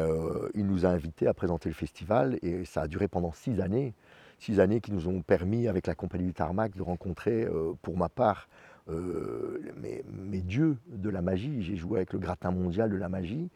il 0.54 0.68
nous 0.68 0.86
a 0.86 0.90
invités 0.90 1.26
à 1.26 1.34
présenter 1.34 1.68
le 1.68 1.74
festival 1.74 2.38
et 2.44 2.64
ça 2.64 2.84
a 2.84 2.88
duré 2.88 3.08
pendant 3.08 3.32
six 3.32 3.60
années. 3.60 3.96
Six 4.44 4.60
années 4.60 4.82
qui 4.82 4.92
nous 4.92 5.08
ont 5.08 5.22
permis, 5.22 5.70
avec 5.70 5.88
la 5.88 5.96
compagnie 5.96 6.26
du 6.26 6.34
Tarmac, 6.34 6.76
de 6.76 6.82
rencontrer, 6.82 7.48
pour 7.82 7.96
ma 7.98 8.10
part, 8.10 8.50
mes, 8.90 10.04
mes 10.12 10.42
dieux 10.42 10.76
de 10.88 11.10
la 11.10 11.22
magie. 11.22 11.62
J'ai 11.62 11.78
joué 11.78 12.00
avec 12.00 12.12
le 12.12 12.20
gratin 12.20 12.52
mondial 12.52 12.92
de 12.92 12.98
la 12.98 13.08
magie. 13.08 13.50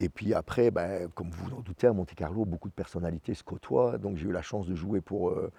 Et 0.00 0.08
puis 0.08 0.32
après, 0.32 0.70
ben, 0.70 1.08
comme 1.14 1.30
vous 1.30 1.54
en 1.54 1.60
doutez, 1.60 1.86
à 1.86 1.92
Monte-Carlo, 1.92 2.44
beaucoup 2.44 2.68
de 2.68 2.74
personnalités 2.74 3.34
se 3.34 3.42
côtoient. 3.42 3.98
Donc 3.98 4.16
j'ai 4.16 4.28
eu 4.28 4.32
la 4.32 4.42
chance 4.42 4.66
de 4.66 4.74
jouer 4.74 5.00
pour 5.00 5.30
euh, 5.30 5.50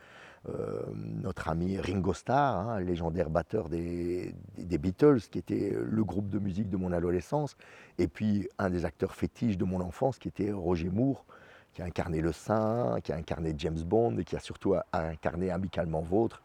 euh, 0.48 0.82
notre 0.96 1.50
ami 1.50 1.78
Ringo 1.78 2.14
Starr, 2.14 2.58
hein, 2.58 2.80
légendaire 2.80 3.30
batteur 3.30 3.68
des, 3.68 4.34
Beatles, 4.58 5.20
qui 5.30 5.40
était 5.40 5.76
le 5.76 6.04
groupe 6.06 6.30
de 6.30 6.40
musique 6.40 6.70
de 6.70 6.78
mon 6.78 6.94
adolescence. 6.94 7.58
Et 7.98 8.08
puis 8.08 8.48
un 8.58 8.70
des 8.70 8.86
acteurs 8.86 9.14
fétiches 9.14 9.58
de 9.58 9.66
mon 9.66 9.82
enfance, 9.82 10.20
qui 10.20 10.30
était 10.30 10.52
Roger 10.52 10.90
Moore, 10.90 11.26
qui 11.74 11.82
a 11.82 11.86
incarné 11.86 12.22
le 12.22 12.32
Saint, 12.32 13.00
qui 13.04 13.12
a 13.12 13.16
incarné 13.16 13.54
James 13.58 13.82
Bond 13.82 14.18
et 14.18 14.24
qui 14.24 14.36
a 14.36 14.40
surtout 14.40 14.76
incarné 14.92 15.52
Amicalement 15.52 16.02
Vôtre, 16.02 16.42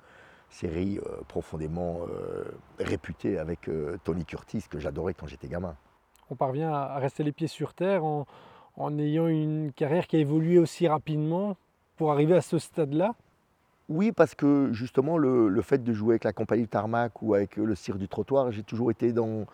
série 0.50 0.99
euh, 0.99 1.23
profondément 1.28 2.00
réputée 2.78 3.38
avec 3.38 3.69
Tony 4.04 4.25
Curtis, 4.25 4.64
que 4.69 4.78
j'adorais 4.78 5.14
quand 5.14 5.26
j'étais 5.26 5.49
gamin 5.49 5.76
on 6.31 6.35
parvient 6.35 6.73
à 6.73 6.99
rester 6.99 7.23
les 7.23 7.33
pieds 7.33 7.49
sur 7.49 7.75
terre 7.75 8.04
en, 8.04 8.26
ayant 8.99 9.26
une 9.26 9.73
carrière 9.73 10.07
qui 10.07 10.16
a 10.16 10.19
évolué 10.19 10.59
aussi 10.59 10.88
rapidement 10.88 11.57
pour 11.97 12.12
arriver 12.12 12.35
à 12.35 12.40
ce 12.40 12.59
stade-là? 12.59 13.14
Oui, 13.88 14.12
parce 14.12 14.35
que 14.35 14.71
justement, 14.73 15.19
le, 15.19 15.62
fait 15.62 15.83
de 15.83 15.93
jouer 15.93 16.14
avec 16.14 16.25
la 16.25 16.33
compagnie 16.33 16.62
de 16.62 16.69
Tarmac 16.69 17.21
ou 17.23 17.35
avec 17.35 17.57
le 17.57 17.75
cirque 17.75 17.99
du 17.99 18.09
trottoir, 18.09 18.50
j'ai 18.50 18.62
toujours 18.62 18.90
été 18.90 19.12
dans, 19.12 19.45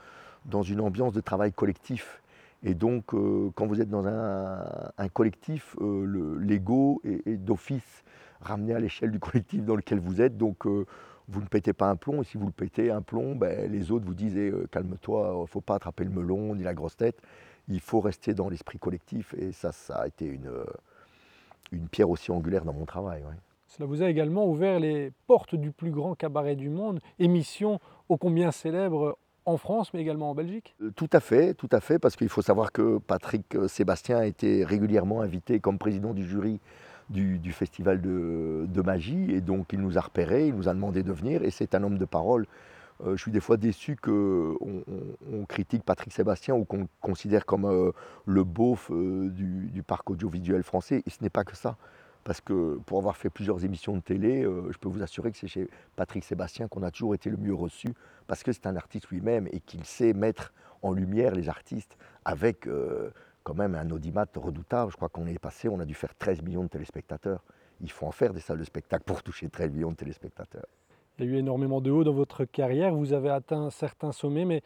dans 0.45 0.62
une 0.62 0.81
ambiance 0.81 1.12
de 1.12 1.21
travail 1.21 1.53
collectif. 1.53 2.20
Et 2.62 2.75
donc, 2.75 3.14
euh, 3.14 3.50
quand 3.55 3.67
vous 3.67 3.81
êtes 3.81 3.88
dans 3.88 4.07
un, 4.07 5.09
collectif, 5.12 5.76
euh, 5.81 6.38
l'ego 6.40 7.00
est, 7.05 7.37
d'office 7.37 8.05
ramené 8.40 8.75
à 8.75 8.81
l'échelle 8.81 9.11
du 9.11 9.19
collectif 9.19 9.64
dans 9.64 9.76
lequel 9.76 9.99
vous 9.99 10.21
êtes. 10.21 10.37
Donc, 10.37 10.67
euh, 10.67 10.85
vous 11.29 11.40
ne 11.40 11.47
pétez 11.47 11.73
pas 11.73 11.88
un 11.88 11.97
plomb, 11.97 12.23
et 12.23 12.25
si 12.25 12.37
vous 12.37 12.47
le 12.47 12.52
pétez 12.52 12.90
un 12.90 13.02
plomb, 13.02 13.37
ben, 13.37 13.71
les 13.71 13.93
autres 13.93 14.05
vous 14.05 14.14
disent 14.14 14.37
eh, 14.37 14.52
calme-toi, 14.73 15.33
il 15.37 15.40
ne 15.43 15.47
faut 15.47 15.61
pas 15.61 15.76
attraper 15.76 16.05
le 16.05 16.11
melon 16.11 16.57
ni 16.57 16.64
la 16.64 16.75
grosse 16.75 16.97
tête, 16.97 17.23
il 17.69 17.81
faut 17.81 18.00
rester 18.00 18.35
dans 18.35 18.49
l'esprit 18.49 18.79
collectif, 18.79 19.33
et 19.38 19.52
ça, 19.52 19.71
ça 19.71 19.95
a 19.95 20.07
été 20.09 20.26
une, 20.26 20.50
une 21.71 21.87
pierre 21.88 22.11
aussi 22.11 22.33
angulaire 22.33 22.64
dans 22.64 22.73
mon 22.73 22.85
travail. 22.85 23.23
Cela 23.69 23.87
vous 23.87 24.02
a 24.02 24.11
également 24.11 24.49
ouvert 24.49 24.81
les 24.81 25.12
portes 25.29 25.55
du 25.55 25.71
plus 25.71 25.93
grand 25.93 26.17
cabaret 26.17 26.57
du 26.57 26.69
monde, 26.69 26.99
émission 27.21 27.79
ô 28.09 28.17
combien 28.17 28.50
célèbre 28.50 29.17
en 29.47 29.57
France, 29.57 29.93
mais 29.95 30.01
également 30.01 30.31
en 30.31 30.35
Belgique? 30.35 30.75
Euh, 30.83 30.91
Tout 30.95 31.11
à 31.13 31.21
fait, 31.21 31.55
tout 31.55 31.69
à 31.73 31.81
fait, 31.81 31.99
parce 31.99 32.17
qu'il 32.17 32.29
faut 32.29 32.43
savoir 32.43 32.73
que 32.73 32.99
Patrick 32.99 33.57
Sébastien 33.69 34.23
était 34.23 34.65
régulièrement 34.65 35.21
invité 35.21 35.61
comme 35.61 35.79
président 35.79 36.15
du 36.15 36.27
jury 36.27 36.61
du, 37.11 37.53
festival 37.53 38.01
de, 38.01 38.83
magie. 38.83 39.31
Et 39.33 39.41
donc, 39.41 39.73
il 39.73 39.81
nous 39.81 39.99
a 39.99 40.01
repérés, 40.01 40.49
il 40.49 40.55
nous 40.55 40.69
a 40.69 40.75
demandé 40.75 41.03
de 41.03 41.13
venir. 41.13 41.43
Et 41.43 41.51
c'est 41.51 41.75
un 41.75 41.83
homme 41.83 41.99
de 41.99 42.05
parole. 42.05 42.47
Euh, 43.05 43.17
je 43.17 43.23
suis 43.23 43.31
des 43.31 43.41
fois 43.41 43.57
déçu 43.57 43.97
qu'on 43.97 44.57
on, 45.33 45.45
critique 45.47 45.83
Patrick 45.85 46.13
Sébastien 46.13 46.55
ou 46.55 46.65
qu'on 46.65 46.87
considère 47.01 47.47
comme 47.47 47.65
euh, 47.65 47.93
le 48.27 48.45
beauf 48.45 48.91
euh, 48.91 49.31
du, 49.31 49.83
parc 49.83 50.11
audiovisuel 50.11 50.63
français. 50.63 51.03
Et 51.07 51.11
ce 51.11 51.23
n'est 51.23 51.31
pas 51.31 51.45
que 51.45 51.57
ça. 51.57 51.77
Parce 52.25 52.41
que 52.41 52.79
pour 52.87 52.99
avoir 52.99 53.17
fait 53.17 53.31
plusieurs 53.31 53.65
émissions 53.65 53.97
de 53.97 54.00
télé, 54.00 54.43
je 54.43 54.79
peux 54.79 54.89
vous 54.89 55.03
assurer 55.03 55.31
que 55.33 55.39
c'est 55.39 55.49
chez 55.49 55.69
Patrick 55.97 56.23
Sébastien 56.23 56.69
qu'on 56.69 56.83
a 56.83 56.91
toujours 56.91 57.15
été 57.15 57.31
le 57.31 57.37
mieux 57.37 57.55
reçu, 57.55 57.89
parce 58.27 58.43
que 58.43 58.53
c'est 58.53 58.67
un 58.67 58.77
artiste 58.77 59.09
lui-même 59.09 59.49
et 59.53 59.61
qu'il 59.61 59.85
sait 59.85 60.12
mettre 60.12 60.53
en 60.83 60.93
lumière 60.93 61.35
les 61.35 61.49
artistes 61.49 61.97
avec 62.25 62.69
quand 63.43 63.55
même 63.55 63.75
un 63.75 63.91
audimat 63.91 64.27
redoutable. 64.37 64.93
Je 64.93 64.97
crois 64.97 65.09
qu'on 65.09 65.27
est 65.27 65.39
passé, 65.39 65.69
on 65.69 65.81
a 65.81 65.85
dû 65.85 65.95
faire 65.95 66.15
13 66.15 66.43
millions 66.43 66.65
de 66.65 66.69
téléspectateurs. 66.69 67.43
Il 67.81 67.91
faut 67.91 68.07
en 68.07 68.12
faire 68.12 68.35
des 68.35 68.41
salles 68.41 68.59
de 68.59 68.65
spectacle 68.65 69.05
pour 69.05 69.23
toucher 69.23 69.49
13 69.49 69.73
millions 69.73 69.91
de 69.91 69.97
téléspectateurs. 69.97 70.67
Il 71.19 71.25
y 71.25 71.29
a 71.29 71.33
eu 71.33 71.37
énormément 71.39 71.81
de 71.81 71.91
hauts 71.91 72.05
dans 72.05 72.12
votre 72.12 72.45
carrière, 72.45 72.95
vous 72.95 73.15
avez 73.15 73.31
atteint 73.31 73.71
certains 73.71 74.12
sommets, 74.12 74.45
mais 74.45 74.62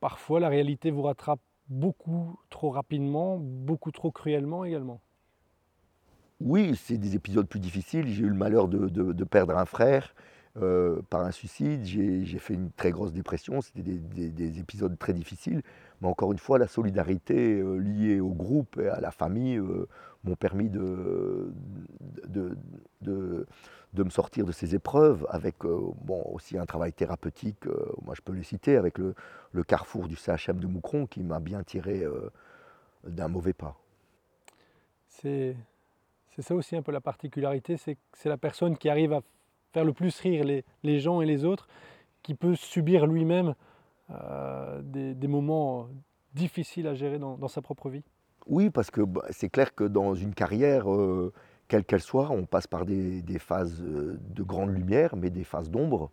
parfois 0.00 0.40
la 0.40 0.48
réalité 0.48 0.90
vous 0.90 1.02
rattrape 1.02 1.40
beaucoup 1.68 2.38
trop 2.50 2.70
rapidement, 2.70 3.36
beaucoup 3.38 3.92
trop 3.92 4.10
cruellement 4.10 4.64
également. 4.64 5.00
Oui, 6.40 6.76
c'est 6.76 6.98
des 6.98 7.16
épisodes 7.16 7.48
plus 7.48 7.58
difficiles. 7.58 8.06
J'ai 8.08 8.22
eu 8.22 8.28
le 8.28 8.34
malheur 8.34 8.68
de, 8.68 9.24
perdre 9.24 9.56
un 9.58 9.64
frère 9.64 10.14
euh, 10.56 11.02
par 11.10 11.22
un 11.22 11.32
suicide. 11.32 11.84
J'ai 11.84 12.38
fait 12.38 12.54
une 12.54 12.70
très 12.70 12.92
grosse 12.92 13.12
dépression. 13.12 13.60
C'était 13.60 13.82
des, 13.82 14.60
épisodes 14.60 14.96
très 14.98 15.12
difficiles. 15.12 15.62
Mais 16.00 16.06
encore 16.06 16.30
une 16.30 16.38
fois, 16.38 16.58
la 16.58 16.68
solidarité 16.68 17.60
euh, 17.60 17.78
liée 17.78 18.20
au 18.20 18.30
groupe 18.30 18.78
et 18.78 18.88
à 18.88 19.00
la 19.00 19.10
famille 19.10 19.56
euh, 19.56 19.88
m'ont 20.22 20.36
permis 20.36 20.70
de, 20.70 21.52
de, 22.28 22.56
de, 23.02 23.46
me 24.04 24.10
sortir 24.10 24.44
de 24.46 24.52
ces 24.52 24.76
épreuves 24.76 25.26
avec 25.30 25.56
bon, 25.64 26.22
aussi 26.32 26.56
un 26.56 26.66
travail 26.66 26.92
thérapeutique. 26.92 27.66
moi, 28.04 28.14
je 28.14 28.22
peux 28.22 28.32
le 28.32 28.44
citer 28.44 28.76
avec 28.76 28.98
le, 28.98 29.14
le 29.50 29.64
carrefour 29.64 30.06
du 30.06 30.14
CHM 30.14 30.60
de 30.60 30.68
Moucron 30.68 31.06
qui 31.06 31.24
m'a 31.24 31.40
bien 31.40 31.64
tiré 31.64 32.04
d'un 33.04 33.26
mauvais 33.26 33.54
pas. 33.54 33.76
C'est 35.08 35.56
ça 36.42 36.54
aussi 36.54 36.76
un 36.76 36.82
peu 36.82 36.92
la 36.92 37.00
particularité, 37.00 37.76
c'est 37.76 37.94
que 37.94 38.00
c'est 38.12 38.28
la 38.28 38.36
personne 38.36 38.76
qui 38.76 38.88
arrive 38.88 39.12
à 39.12 39.22
faire 39.72 39.84
le 39.84 39.92
plus 39.92 40.18
rire 40.20 40.44
les, 40.44 40.64
les 40.82 41.00
gens 41.00 41.20
et 41.20 41.26
les 41.26 41.44
autres, 41.44 41.68
qui 42.22 42.34
peut 42.34 42.54
subir 42.54 43.06
lui-même 43.06 43.54
euh, 44.10 44.80
des, 44.82 45.28
moments 45.28 45.88
difficiles 46.32 46.86
à 46.86 46.94
gérer 46.94 47.18
dans, 47.18 47.48
sa 47.48 47.60
propre 47.60 47.90
vie 47.90 48.02
Oui, 48.46 48.70
parce 48.70 48.90
que 48.90 49.02
bah, 49.02 49.22
c'est 49.30 49.50
clair 49.50 49.74
que 49.74 49.84
dans 49.84 50.14
une 50.14 50.34
carrière, 50.34 50.90
euh, 50.90 51.32
quelle 51.68 51.84
qu'elle 51.84 52.00
soit, 52.00 52.30
on 52.30 52.46
passe 52.46 52.66
par 52.66 52.86
des, 52.86 53.22
phases 53.38 53.82
euh, 53.82 54.18
de 54.30 54.42
grande 54.42 54.70
lumière, 54.70 55.14
mais 55.16 55.28
des 55.30 55.44
phases 55.44 55.70
d'ombre. 55.70 56.10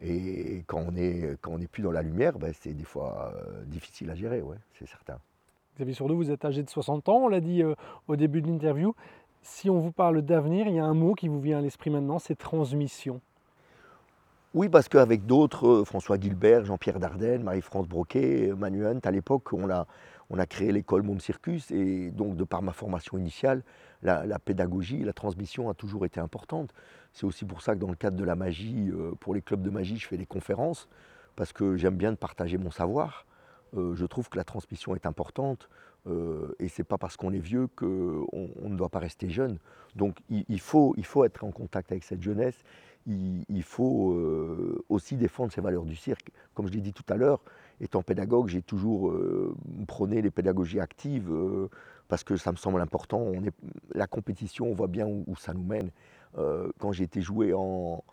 Et 0.00 0.62
quand 0.66 0.84
on 0.86 0.92
n'est 0.92 1.36
quand 1.40 1.58
plus 1.70 1.82
dans 1.82 1.90
la 1.90 2.02
lumière, 2.02 2.38
bah, 2.38 2.48
c'est 2.52 2.72
des 2.72 2.84
fois 2.84 3.34
difficile 3.66 4.10
à 4.10 4.14
gérer, 4.14 4.40
ouais, 4.40 4.56
c'est 4.78 4.86
certain. 4.86 5.18
Xavier 5.76 5.94
Sourdeau, 5.94 6.16
vous 6.16 6.30
êtes 6.30 6.44
âgé 6.44 6.62
de 6.62 6.70
60 6.70 7.08
ans, 7.08 7.24
on 7.24 7.28
l'a 7.28 7.40
dit 7.40 7.62
au 8.06 8.16
début 8.16 8.40
de 8.40 8.46
l'interview. 8.46 8.94
Si 9.42 9.70
on 9.70 9.78
vous 9.78 9.92
parle 9.92 10.22
d'avenir, 10.22 10.66
il 10.68 10.74
y 10.74 10.78
a 10.78 10.84
un 10.84 10.94
mot 10.94 11.14
qui 11.14 11.28
vous 11.28 11.40
vient 11.40 11.58
à 11.58 11.60
l'esprit 11.60 11.90
maintenant, 11.90 12.18
c'est 12.18 12.36
transmission. 12.36 13.20
Oui, 14.54 14.68
parce 14.68 14.88
qu'avec 14.88 15.26
d'autres, 15.26 15.68
euh, 15.68 15.84
François 15.84 16.18
Gilbert, 16.18 16.64
Jean-Pierre 16.64 16.98
Dardenne, 16.98 17.42
Marie-France 17.42 17.86
Broquet, 17.86 18.52
Manu 18.56 18.86
Hunt, 18.86 19.00
à 19.04 19.10
l'époque, 19.10 19.52
on 19.52 19.68
a, 19.68 19.86
créé 20.46 20.72
l'école 20.72 21.02
Môme 21.02 21.20
Circus. 21.20 21.70
Et 21.70 22.10
donc, 22.10 22.34
de 22.34 22.44
par 22.44 22.62
ma 22.62 22.72
formation 22.72 23.18
initiale, 23.18 23.62
la, 24.02 24.24
la 24.24 24.38
pédagogie, 24.38 25.04
la 25.04 25.12
transmission 25.12 25.68
a 25.68 25.74
toujours 25.74 26.06
été 26.06 26.18
importante. 26.18 26.72
C'est 27.12 27.26
aussi 27.26 27.44
pour 27.44 27.60
ça 27.60 27.74
que 27.74 27.80
dans 27.80 27.90
le 27.90 27.96
cadre 27.96 28.16
de 28.16 28.24
la 28.24 28.36
magie, 28.36 28.90
euh, 28.90 29.12
pour 29.20 29.34
les 29.34 29.42
clubs 29.42 29.62
de 29.62 29.70
magie, 29.70 29.98
je 29.98 30.08
fais 30.08 30.16
des 30.16 30.26
conférences, 30.26 30.88
parce 31.36 31.52
que 31.52 31.76
j'aime 31.76 31.96
bien 31.96 32.10
de 32.10 32.16
partager 32.16 32.56
mon 32.56 32.70
savoir. 32.70 33.26
Euh, 33.76 33.94
je 33.94 34.06
trouve 34.06 34.28
que 34.28 34.38
la 34.38 34.44
transmission 34.44 34.94
est 34.94 35.04
importante. 35.04 35.68
Euh, 36.06 36.54
et 36.58 36.68
c'est 36.68 36.84
pas 36.84 36.98
parce 36.98 37.16
qu'on 37.16 37.32
est 37.32 37.38
vieux 37.38 37.66
qu'on 37.76 38.26
on 38.32 38.68
ne 38.68 38.76
doit 38.76 38.88
pas 38.88 39.00
rester 39.00 39.28
jeune. 39.28 39.58
Donc 39.96 40.18
il, 40.30 40.60
faut, 40.60 40.94
il 40.96 41.04
faut 41.04 41.24
être 41.24 41.44
en 41.44 41.50
contact 41.50 41.90
avec 41.92 42.04
cette 42.04 42.22
jeunesse. 42.22 42.56
Il, 43.06 43.62
faut 43.62 44.12
euh, 44.12 44.84
aussi 44.90 45.16
défendre 45.16 45.50
ces 45.50 45.62
valeurs 45.62 45.84
du 45.84 45.96
cirque. 45.96 46.30
Comme 46.54 46.68
je 46.68 46.74
l'ai 46.74 46.82
dit 46.82 46.92
tout 46.92 47.04
à 47.08 47.16
l'heure, 47.16 47.40
étant 47.80 48.02
pédagogue, 48.02 48.48
j'ai 48.48 48.60
toujours 48.60 49.08
euh, 49.08 49.56
prôné 49.86 50.20
les 50.20 50.30
pédagogies 50.30 50.78
actives 50.78 51.32
euh, 51.32 51.68
parce 52.08 52.22
que 52.22 52.36
ça 52.36 52.52
me 52.52 52.58
semble 52.58 52.80
important. 52.82 53.32
La 53.94 54.06
compétition, 54.06 54.66
on 54.66 54.74
voit 54.74 54.88
bien 54.88 55.06
où, 55.06 55.24
ça 55.36 55.54
nous 55.54 55.64
mène. 55.64 55.90
Quand 56.78 56.92
j'ai 56.92 57.04
été 57.04 57.20
joué 57.20 57.52
en, 57.54 58.04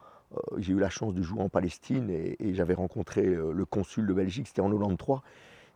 j'ai 0.57 0.73
eu 0.73 0.79
la 0.79 0.89
chance 0.89 1.13
de 1.13 1.21
jouer 1.21 1.41
en 1.41 1.49
Palestine 1.49 2.09
et, 2.09 2.35
et 2.39 2.53
j'avais 2.53 2.73
rencontré 2.73 3.23
le 3.23 3.65
consul 3.65 4.07
de 4.07 4.13
Belgique, 4.13 4.47
c'était 4.47 4.61
en 4.61 4.69
93, 4.69 5.19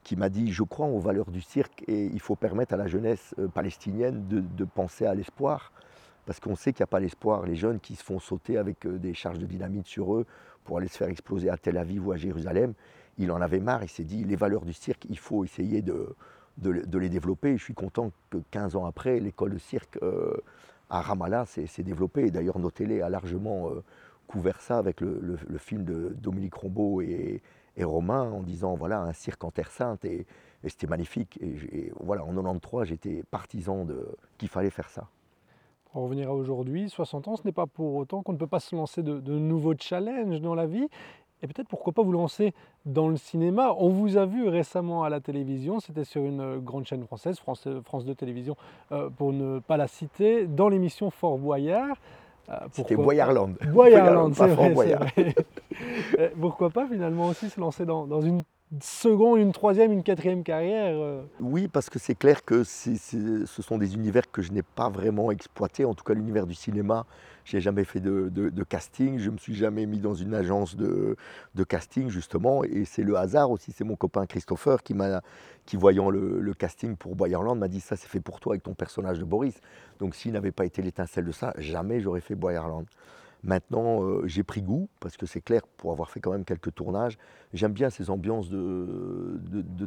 qui 0.03 0.15
m'a 0.15 0.29
dit 0.29 0.51
Je 0.51 0.63
crois 0.63 0.87
aux 0.87 0.99
valeurs 0.99 1.31
du 1.31 1.41
cirque 1.41 1.83
et 1.87 2.05
il 2.05 2.19
faut 2.19 2.35
permettre 2.35 2.73
à 2.73 2.77
la 2.77 2.87
jeunesse 2.87 3.33
euh, 3.39 3.47
palestinienne 3.47 4.25
de, 4.27 4.63
penser 4.65 5.05
à 5.05 5.13
l'espoir. 5.15 5.71
Parce 6.25 6.39
qu'on 6.39 6.55
sait 6.55 6.73
qu'il 6.73 6.81
n'y 6.81 6.85
a 6.85 6.87
pas 6.87 6.99
l'espoir. 6.99 7.45
Les 7.45 7.55
jeunes 7.55 7.79
qui 7.79 7.95
se 7.95 8.03
font 8.03 8.19
sauter 8.19 8.57
avec 8.57 8.85
euh, 8.85 8.97
des 8.99 9.13
charges 9.13 9.39
de 9.39 9.45
dynamite 9.45 9.87
sur 9.87 10.15
eux 10.15 10.25
pour 10.63 10.77
aller 10.77 10.87
se 10.87 10.97
faire 10.97 11.07
exploser 11.09 11.49
à 11.49 11.57
Tel 11.57 11.77
Aviv 11.77 12.07
ou 12.07 12.11
à 12.11 12.17
Jérusalem, 12.17 12.73
il 13.17 13.31
en 13.31 13.41
avait 13.41 13.59
marre. 13.59 13.83
Il 13.83 13.89
s'est 13.89 14.03
dit 14.03 14.23
Les 14.23 14.35
valeurs 14.35 14.65
du 14.65 14.73
cirque, 14.73 15.05
il 15.09 15.17
faut 15.17 15.43
essayer 15.43 15.81
de, 15.81 16.15
de, 16.57 16.97
les 16.99 17.09
développer. 17.09 17.57
Je 17.57 17.63
suis 17.63 17.73
content 17.73 18.11
que 18.29 18.37
15 18.51 18.75
ans 18.75 18.85
après, 18.85 19.19
l'école 19.19 19.53
de 19.53 19.57
cirque 19.57 19.97
euh, 20.03 20.35
à 20.89 21.01
Ramallah 21.01 21.45
s'est 21.45 21.83
développée. 21.83 22.29
D'ailleurs, 22.31 22.59
nos 22.59 22.71
télés 22.71 23.01
a 23.01 23.09
largement 23.09 23.69
couvert 24.27 24.61
ça 24.61 24.77
avec 24.77 25.01
le, 25.01 25.19
le- 25.21 25.39
le 25.47 25.57
film 25.57 25.83
de 25.83 26.15
Dominique 26.21 26.53
Rombaud 26.53 27.01
et, 27.01 27.41
et 27.79 27.83
Romain 27.83 28.31
en 28.31 28.41
disant 28.41 28.75
voilà 28.75 29.01
un 29.01 29.13
cirque 29.13 29.43
en 29.43 29.51
Terre 29.51 29.71
Sainte 29.71 30.05
et, 30.05 30.25
et 30.63 30.69
c'était 30.69 30.87
magnifique. 30.87 31.39
Et, 31.41 31.91
voilà, 31.99 32.23
en 32.23 32.33
93, 32.33 32.87
j'étais 32.87 33.23
partisan 33.31 33.85
de 33.85 34.07
qu'il 34.37 34.49
fallait 34.49 34.69
faire 34.69 34.89
ça. 34.89 35.07
Pour 35.85 36.01
en 36.01 36.03
revenir 36.05 36.29
à 36.29 36.33
aujourd'hui, 36.33 36.89
60 36.89 37.27
ans, 37.29 37.35
ce 37.35 37.43
n'est 37.45 37.51
pas 37.51 37.65
pour 37.65 37.95
autant 37.95 38.21
qu'on 38.21 38.33
ne 38.33 38.37
peut 38.37 38.47
pas 38.47 38.59
se 38.59 38.75
lancer 38.75 39.01
de, 39.01 39.19
de 39.19 39.39
nouveaux 39.39 39.73
challenges 39.79 40.41
dans 40.41 40.53
la 40.53 40.67
vie. 40.67 40.87
Et 41.41 41.47
peut-être 41.47 41.69
pourquoi 41.69 41.93
pas 41.93 42.03
vous 42.03 42.11
lancer 42.11 42.53
dans 42.85 43.07
le 43.07 43.15
cinéma. 43.15 43.73
On 43.77 43.89
vous 43.89 44.17
a 44.17 44.25
vu 44.25 44.47
récemment 44.49 45.03
à 45.03 45.09
la 45.09 45.21
télévision, 45.21 45.79
c'était 45.79 46.03
sur 46.03 46.23
une 46.25 46.41
euh, 46.41 46.57
grande 46.59 46.85
chaîne 46.85 47.03
française, 47.05 47.39
France, 47.39 47.67
France 47.85 48.05
2 48.05 48.13
Télévision, 48.13 48.57
euh, 48.91 49.09
pour 49.09 49.31
ne 49.31 49.59
pas 49.59 49.77
la 49.77 49.87
citer, 49.87 50.47
dans 50.47 50.67
l'émission 50.67 51.09
Fort 51.09 51.37
Boyard. 51.37 51.95
Euh, 52.49 52.55
C'était 52.71 52.95
Boyarland. 52.95 53.55
Boyarland, 53.71 54.29
pas 54.35 54.49
c'est 54.49 54.55
Fort 54.55 54.65
vrai, 54.65 54.73
Boyard. 54.73 55.05
Euh, 56.19 56.29
Pourquoi 56.39 56.69
pas 56.69 56.87
finalement 56.87 57.27
aussi 57.27 57.49
se 57.49 57.59
lancer 57.59 57.85
dans, 57.85 58.21
une 58.21 58.39
seconde, 58.81 59.39
une 59.39 59.51
troisième, 59.51 59.91
une 59.91 60.03
quatrième 60.03 60.43
carrière 60.43 60.95
euh, 60.95 61.21
Oui, 61.39 61.67
parce 61.67 61.89
que 61.89 61.97
c'est 61.97 62.15
clair 62.15 62.43
que 62.43 62.63
ce 62.63 63.45
sont 63.47 63.77
des 63.77 63.95
univers 63.95 64.29
que 64.29 64.41
je 64.41 64.51
n'ai 64.51 64.61
pas 64.61 64.89
vraiment 64.89 65.31
exploités. 65.31 65.85
En 65.85 65.93
tout 65.93 66.03
cas, 66.03 66.13
l'univers 66.13 66.45
du 66.45 66.53
cinéma, 66.53 67.05
je 67.45 67.57
n'ai 67.57 67.61
jamais 67.61 67.83
fait 67.85 68.01
de, 68.01 68.63
casting. 68.63 69.17
Je 69.17 69.27
ne 69.27 69.33
me 69.33 69.37
suis 69.37 69.55
jamais 69.55 69.85
mis 69.85 69.99
dans 69.99 70.13
une 70.13 70.33
agence 70.33 70.75
de, 70.75 71.15
casting, 71.67 72.09
justement. 72.09 72.63
Et 72.63 72.85
c'est 72.85 73.03
le 73.03 73.15
hasard 73.15 73.49
aussi. 73.49 73.71
C'est 73.71 73.85
mon 73.85 73.95
copain 73.95 74.25
Christopher 74.25 74.83
qui 74.83 75.77
voyant 75.77 76.09
le, 76.09 76.41
le 76.41 76.53
casting 76.53 76.95
pour 76.97 77.15
Boyerland, 77.15 77.57
m'a 77.57 77.69
dit 77.69 77.79
Ça, 77.79 77.95
c'est 77.95 78.09
fait 78.09 78.19
pour 78.19 78.39
toi 78.39 78.53
avec 78.53 78.63
ton 78.63 78.73
personnage 78.73 79.19
de 79.19 79.25
Boris. 79.25 79.55
Donc, 79.99 80.15
s'il 80.15 80.33
n'avait 80.33 80.51
pas 80.51 80.65
été 80.65 80.81
l'étincelle 80.81 81.25
de 81.25 81.31
ça, 81.31 81.53
jamais 81.57 82.01
j'aurais 82.01 82.21
fait 82.21 82.35
Boyerland. 82.35 82.85
Maintenant, 83.43 84.03
euh, 84.03 84.21
j'ai 84.25 84.43
pris 84.43 84.61
goût, 84.61 84.89
parce 84.99 85.15
que 85.15 85.25
c'est 85.25 85.41
clair, 85.41 85.61
pour 85.77 85.91
avoir 85.91 86.09
fait 86.11 86.19
quand 86.19 86.31
même 86.31 86.43
quelques 86.43 86.73
tournages, 86.75 87.17
j'aime 87.53 87.71
bien 87.71 87.89
ces 87.89 88.09
ambiances 88.09 88.49
de, 88.49 89.39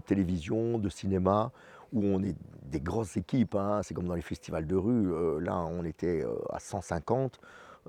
télévision, 0.07 0.79
de 0.79 0.89
cinéma, 0.89 1.53
où 1.93 2.03
on 2.03 2.23
est 2.23 2.35
des 2.65 2.81
grosses 2.81 3.17
équipes. 3.19 3.55
hein. 3.55 3.81
C'est 3.83 3.93
comme 3.95 4.07
dans 4.09 4.15
les 4.15 4.23
festivals 4.23 4.67
de 4.67 4.77
rue. 4.77 5.13
euh, 5.13 5.39
là, 5.41 5.59
on 5.59 5.85
était 5.85 6.25
euh, 6.25 6.35
à 6.51 6.59
150. 6.61 7.41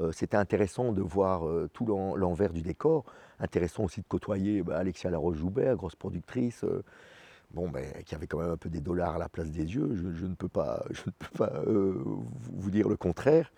Euh, 0.02 0.12
C'était 0.12 0.36
intéressant 0.38 0.92
de 0.92 1.02
voir 1.02 1.44
tout 1.72 1.86
l'en- 1.86 2.16
l'envers 2.16 2.52
du 2.52 2.62
décor. 2.62 3.06
Intéressant 3.40 3.86
aussi 3.86 4.02
de 4.02 4.08
côtoyer 4.08 4.64
bah, 4.64 4.78
Alexia 4.78 5.10
Laroche-Joubert, 5.12 5.76
grosse 5.78 5.96
productrice. 5.96 6.66
bon, 7.52 7.70
ben, 7.70 7.86
qui 8.06 8.16
avait 8.16 8.28
quand 8.28 8.40
même 8.40 8.52
un 8.52 8.58
peu 8.58 8.70
des 8.70 8.82
dollars 8.82 9.16
à 9.16 9.20
la 9.20 9.30
place 9.30 9.52
des 9.52 9.64
yeux. 9.76 9.92
Je, 9.96 10.26
ne 10.26 10.36
peux 10.36 10.50
pas, 10.50 10.84
je 10.92 11.02
ne 11.08 11.12
peux 11.12 11.38
pas 11.38 11.62
vous 11.66 12.72
dire 12.72 12.90
le 12.90 12.98
contraire. 12.98 13.52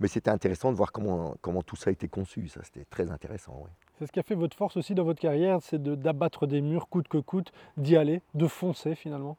Mais 0.00 0.08
c'était 0.08 0.30
intéressant 0.30 0.70
de 0.70 0.76
voir 0.76 0.92
comment, 0.92 1.34
comment 1.40 1.62
tout 1.62 1.76
ça 1.76 1.90
a 1.90 1.92
été 1.92 2.06
conçu. 2.08 2.48
Ça, 2.48 2.60
c'était 2.62 2.84
très 2.84 3.10
intéressant. 3.10 3.60
oui. 3.64 3.70
C'est 3.98 4.06
ce 4.06 4.12
qui 4.12 4.20
a 4.20 4.22
fait 4.22 4.36
votre 4.36 4.56
force 4.56 4.76
aussi 4.76 4.94
dans 4.94 5.02
votre 5.02 5.20
carrière, 5.20 5.58
c'est 5.60 5.82
de- 5.82 5.96
d'abattre 5.96 6.46
des 6.46 6.60
murs 6.60 6.88
coûte 6.88 7.08
que 7.08 7.18
coûte, 7.18 7.52
d'y 7.76 7.96
aller, 7.96 8.22
de 8.34 8.46
foncer 8.46 8.94
finalement. 8.94 9.36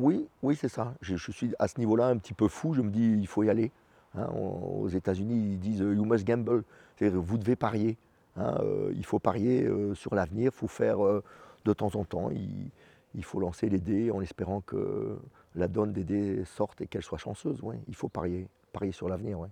Oui, 0.00 0.26
oui, 0.42 0.56
c'est 0.56 0.68
ça. 0.68 0.94
Je, 1.00 1.14
je 1.16 1.30
suis 1.30 1.52
à 1.60 1.68
ce 1.68 1.78
niveau-là 1.78 2.06
un 2.08 2.16
petit 2.16 2.34
peu 2.34 2.48
fou. 2.48 2.74
Je 2.74 2.80
me 2.82 2.90
dis, 2.90 3.12
il 3.12 3.26
faut 3.28 3.44
y 3.44 3.50
aller. 3.50 3.70
Hein, 4.16 4.28
on- 4.34 4.80
aux 4.82 4.88
États-Unis, 4.88 5.52
ils 5.52 5.58
disent, 5.60 5.82
euh, 5.82 5.94
you 5.94 6.04
must 6.04 6.26
gamble. 6.26 6.64
C'est-à-dire, 6.96 7.20
vous 7.20 7.38
devez 7.38 7.54
parier. 7.54 7.96
hein, 8.36 8.56
euh, 8.62 8.92
il 8.96 9.04
faut 9.04 9.18
parier 9.20 9.64
euh, 9.64 9.94
sur 9.94 10.14
l'avenir. 10.16 10.50
Il 10.52 10.56
faut 10.58 10.66
faire 10.68 11.04
euh, 11.06 11.22
de 11.64 11.72
temps 11.72 11.94
en 11.94 12.04
temps. 12.04 12.30
Il, 12.30 12.70
il 13.14 13.22
faut 13.24 13.38
lancer 13.38 13.68
les 13.68 13.78
dés 13.78 14.10
en 14.10 14.20
espérant 14.22 14.60
que 14.62 15.16
la 15.54 15.68
donne 15.68 15.92
des 15.92 16.02
dés 16.04 16.44
sorte 16.46 16.80
et 16.80 16.86
qu'elle 16.88 17.02
soit 17.02 17.18
chanceuse. 17.18 17.60
ouais. 17.62 17.78
Il 17.86 17.94
faut 17.94 18.08
parier, 18.08 18.48
parier 18.72 18.90
sur 18.92 19.08
l'avenir. 19.08 19.38
ouais. 19.38 19.48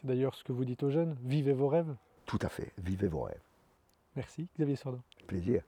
C'est 0.00 0.06
d'ailleurs 0.06 0.34
ce 0.34 0.44
que 0.44 0.52
vous 0.52 0.64
dites 0.64 0.82
aux 0.82 0.90
jeunes, 0.90 1.16
vivez 1.22 1.52
vos 1.52 1.68
rêves. 1.68 1.94
Tout 2.26 2.38
à 2.42 2.48
fait. 2.48 2.72
Vivez 2.78 3.08
vos 3.08 3.22
rêves. 3.22 3.40
Merci 4.16 4.48
Xavier 4.56 4.76
Sordin. 4.76 5.00
Plaisir. 5.26 5.62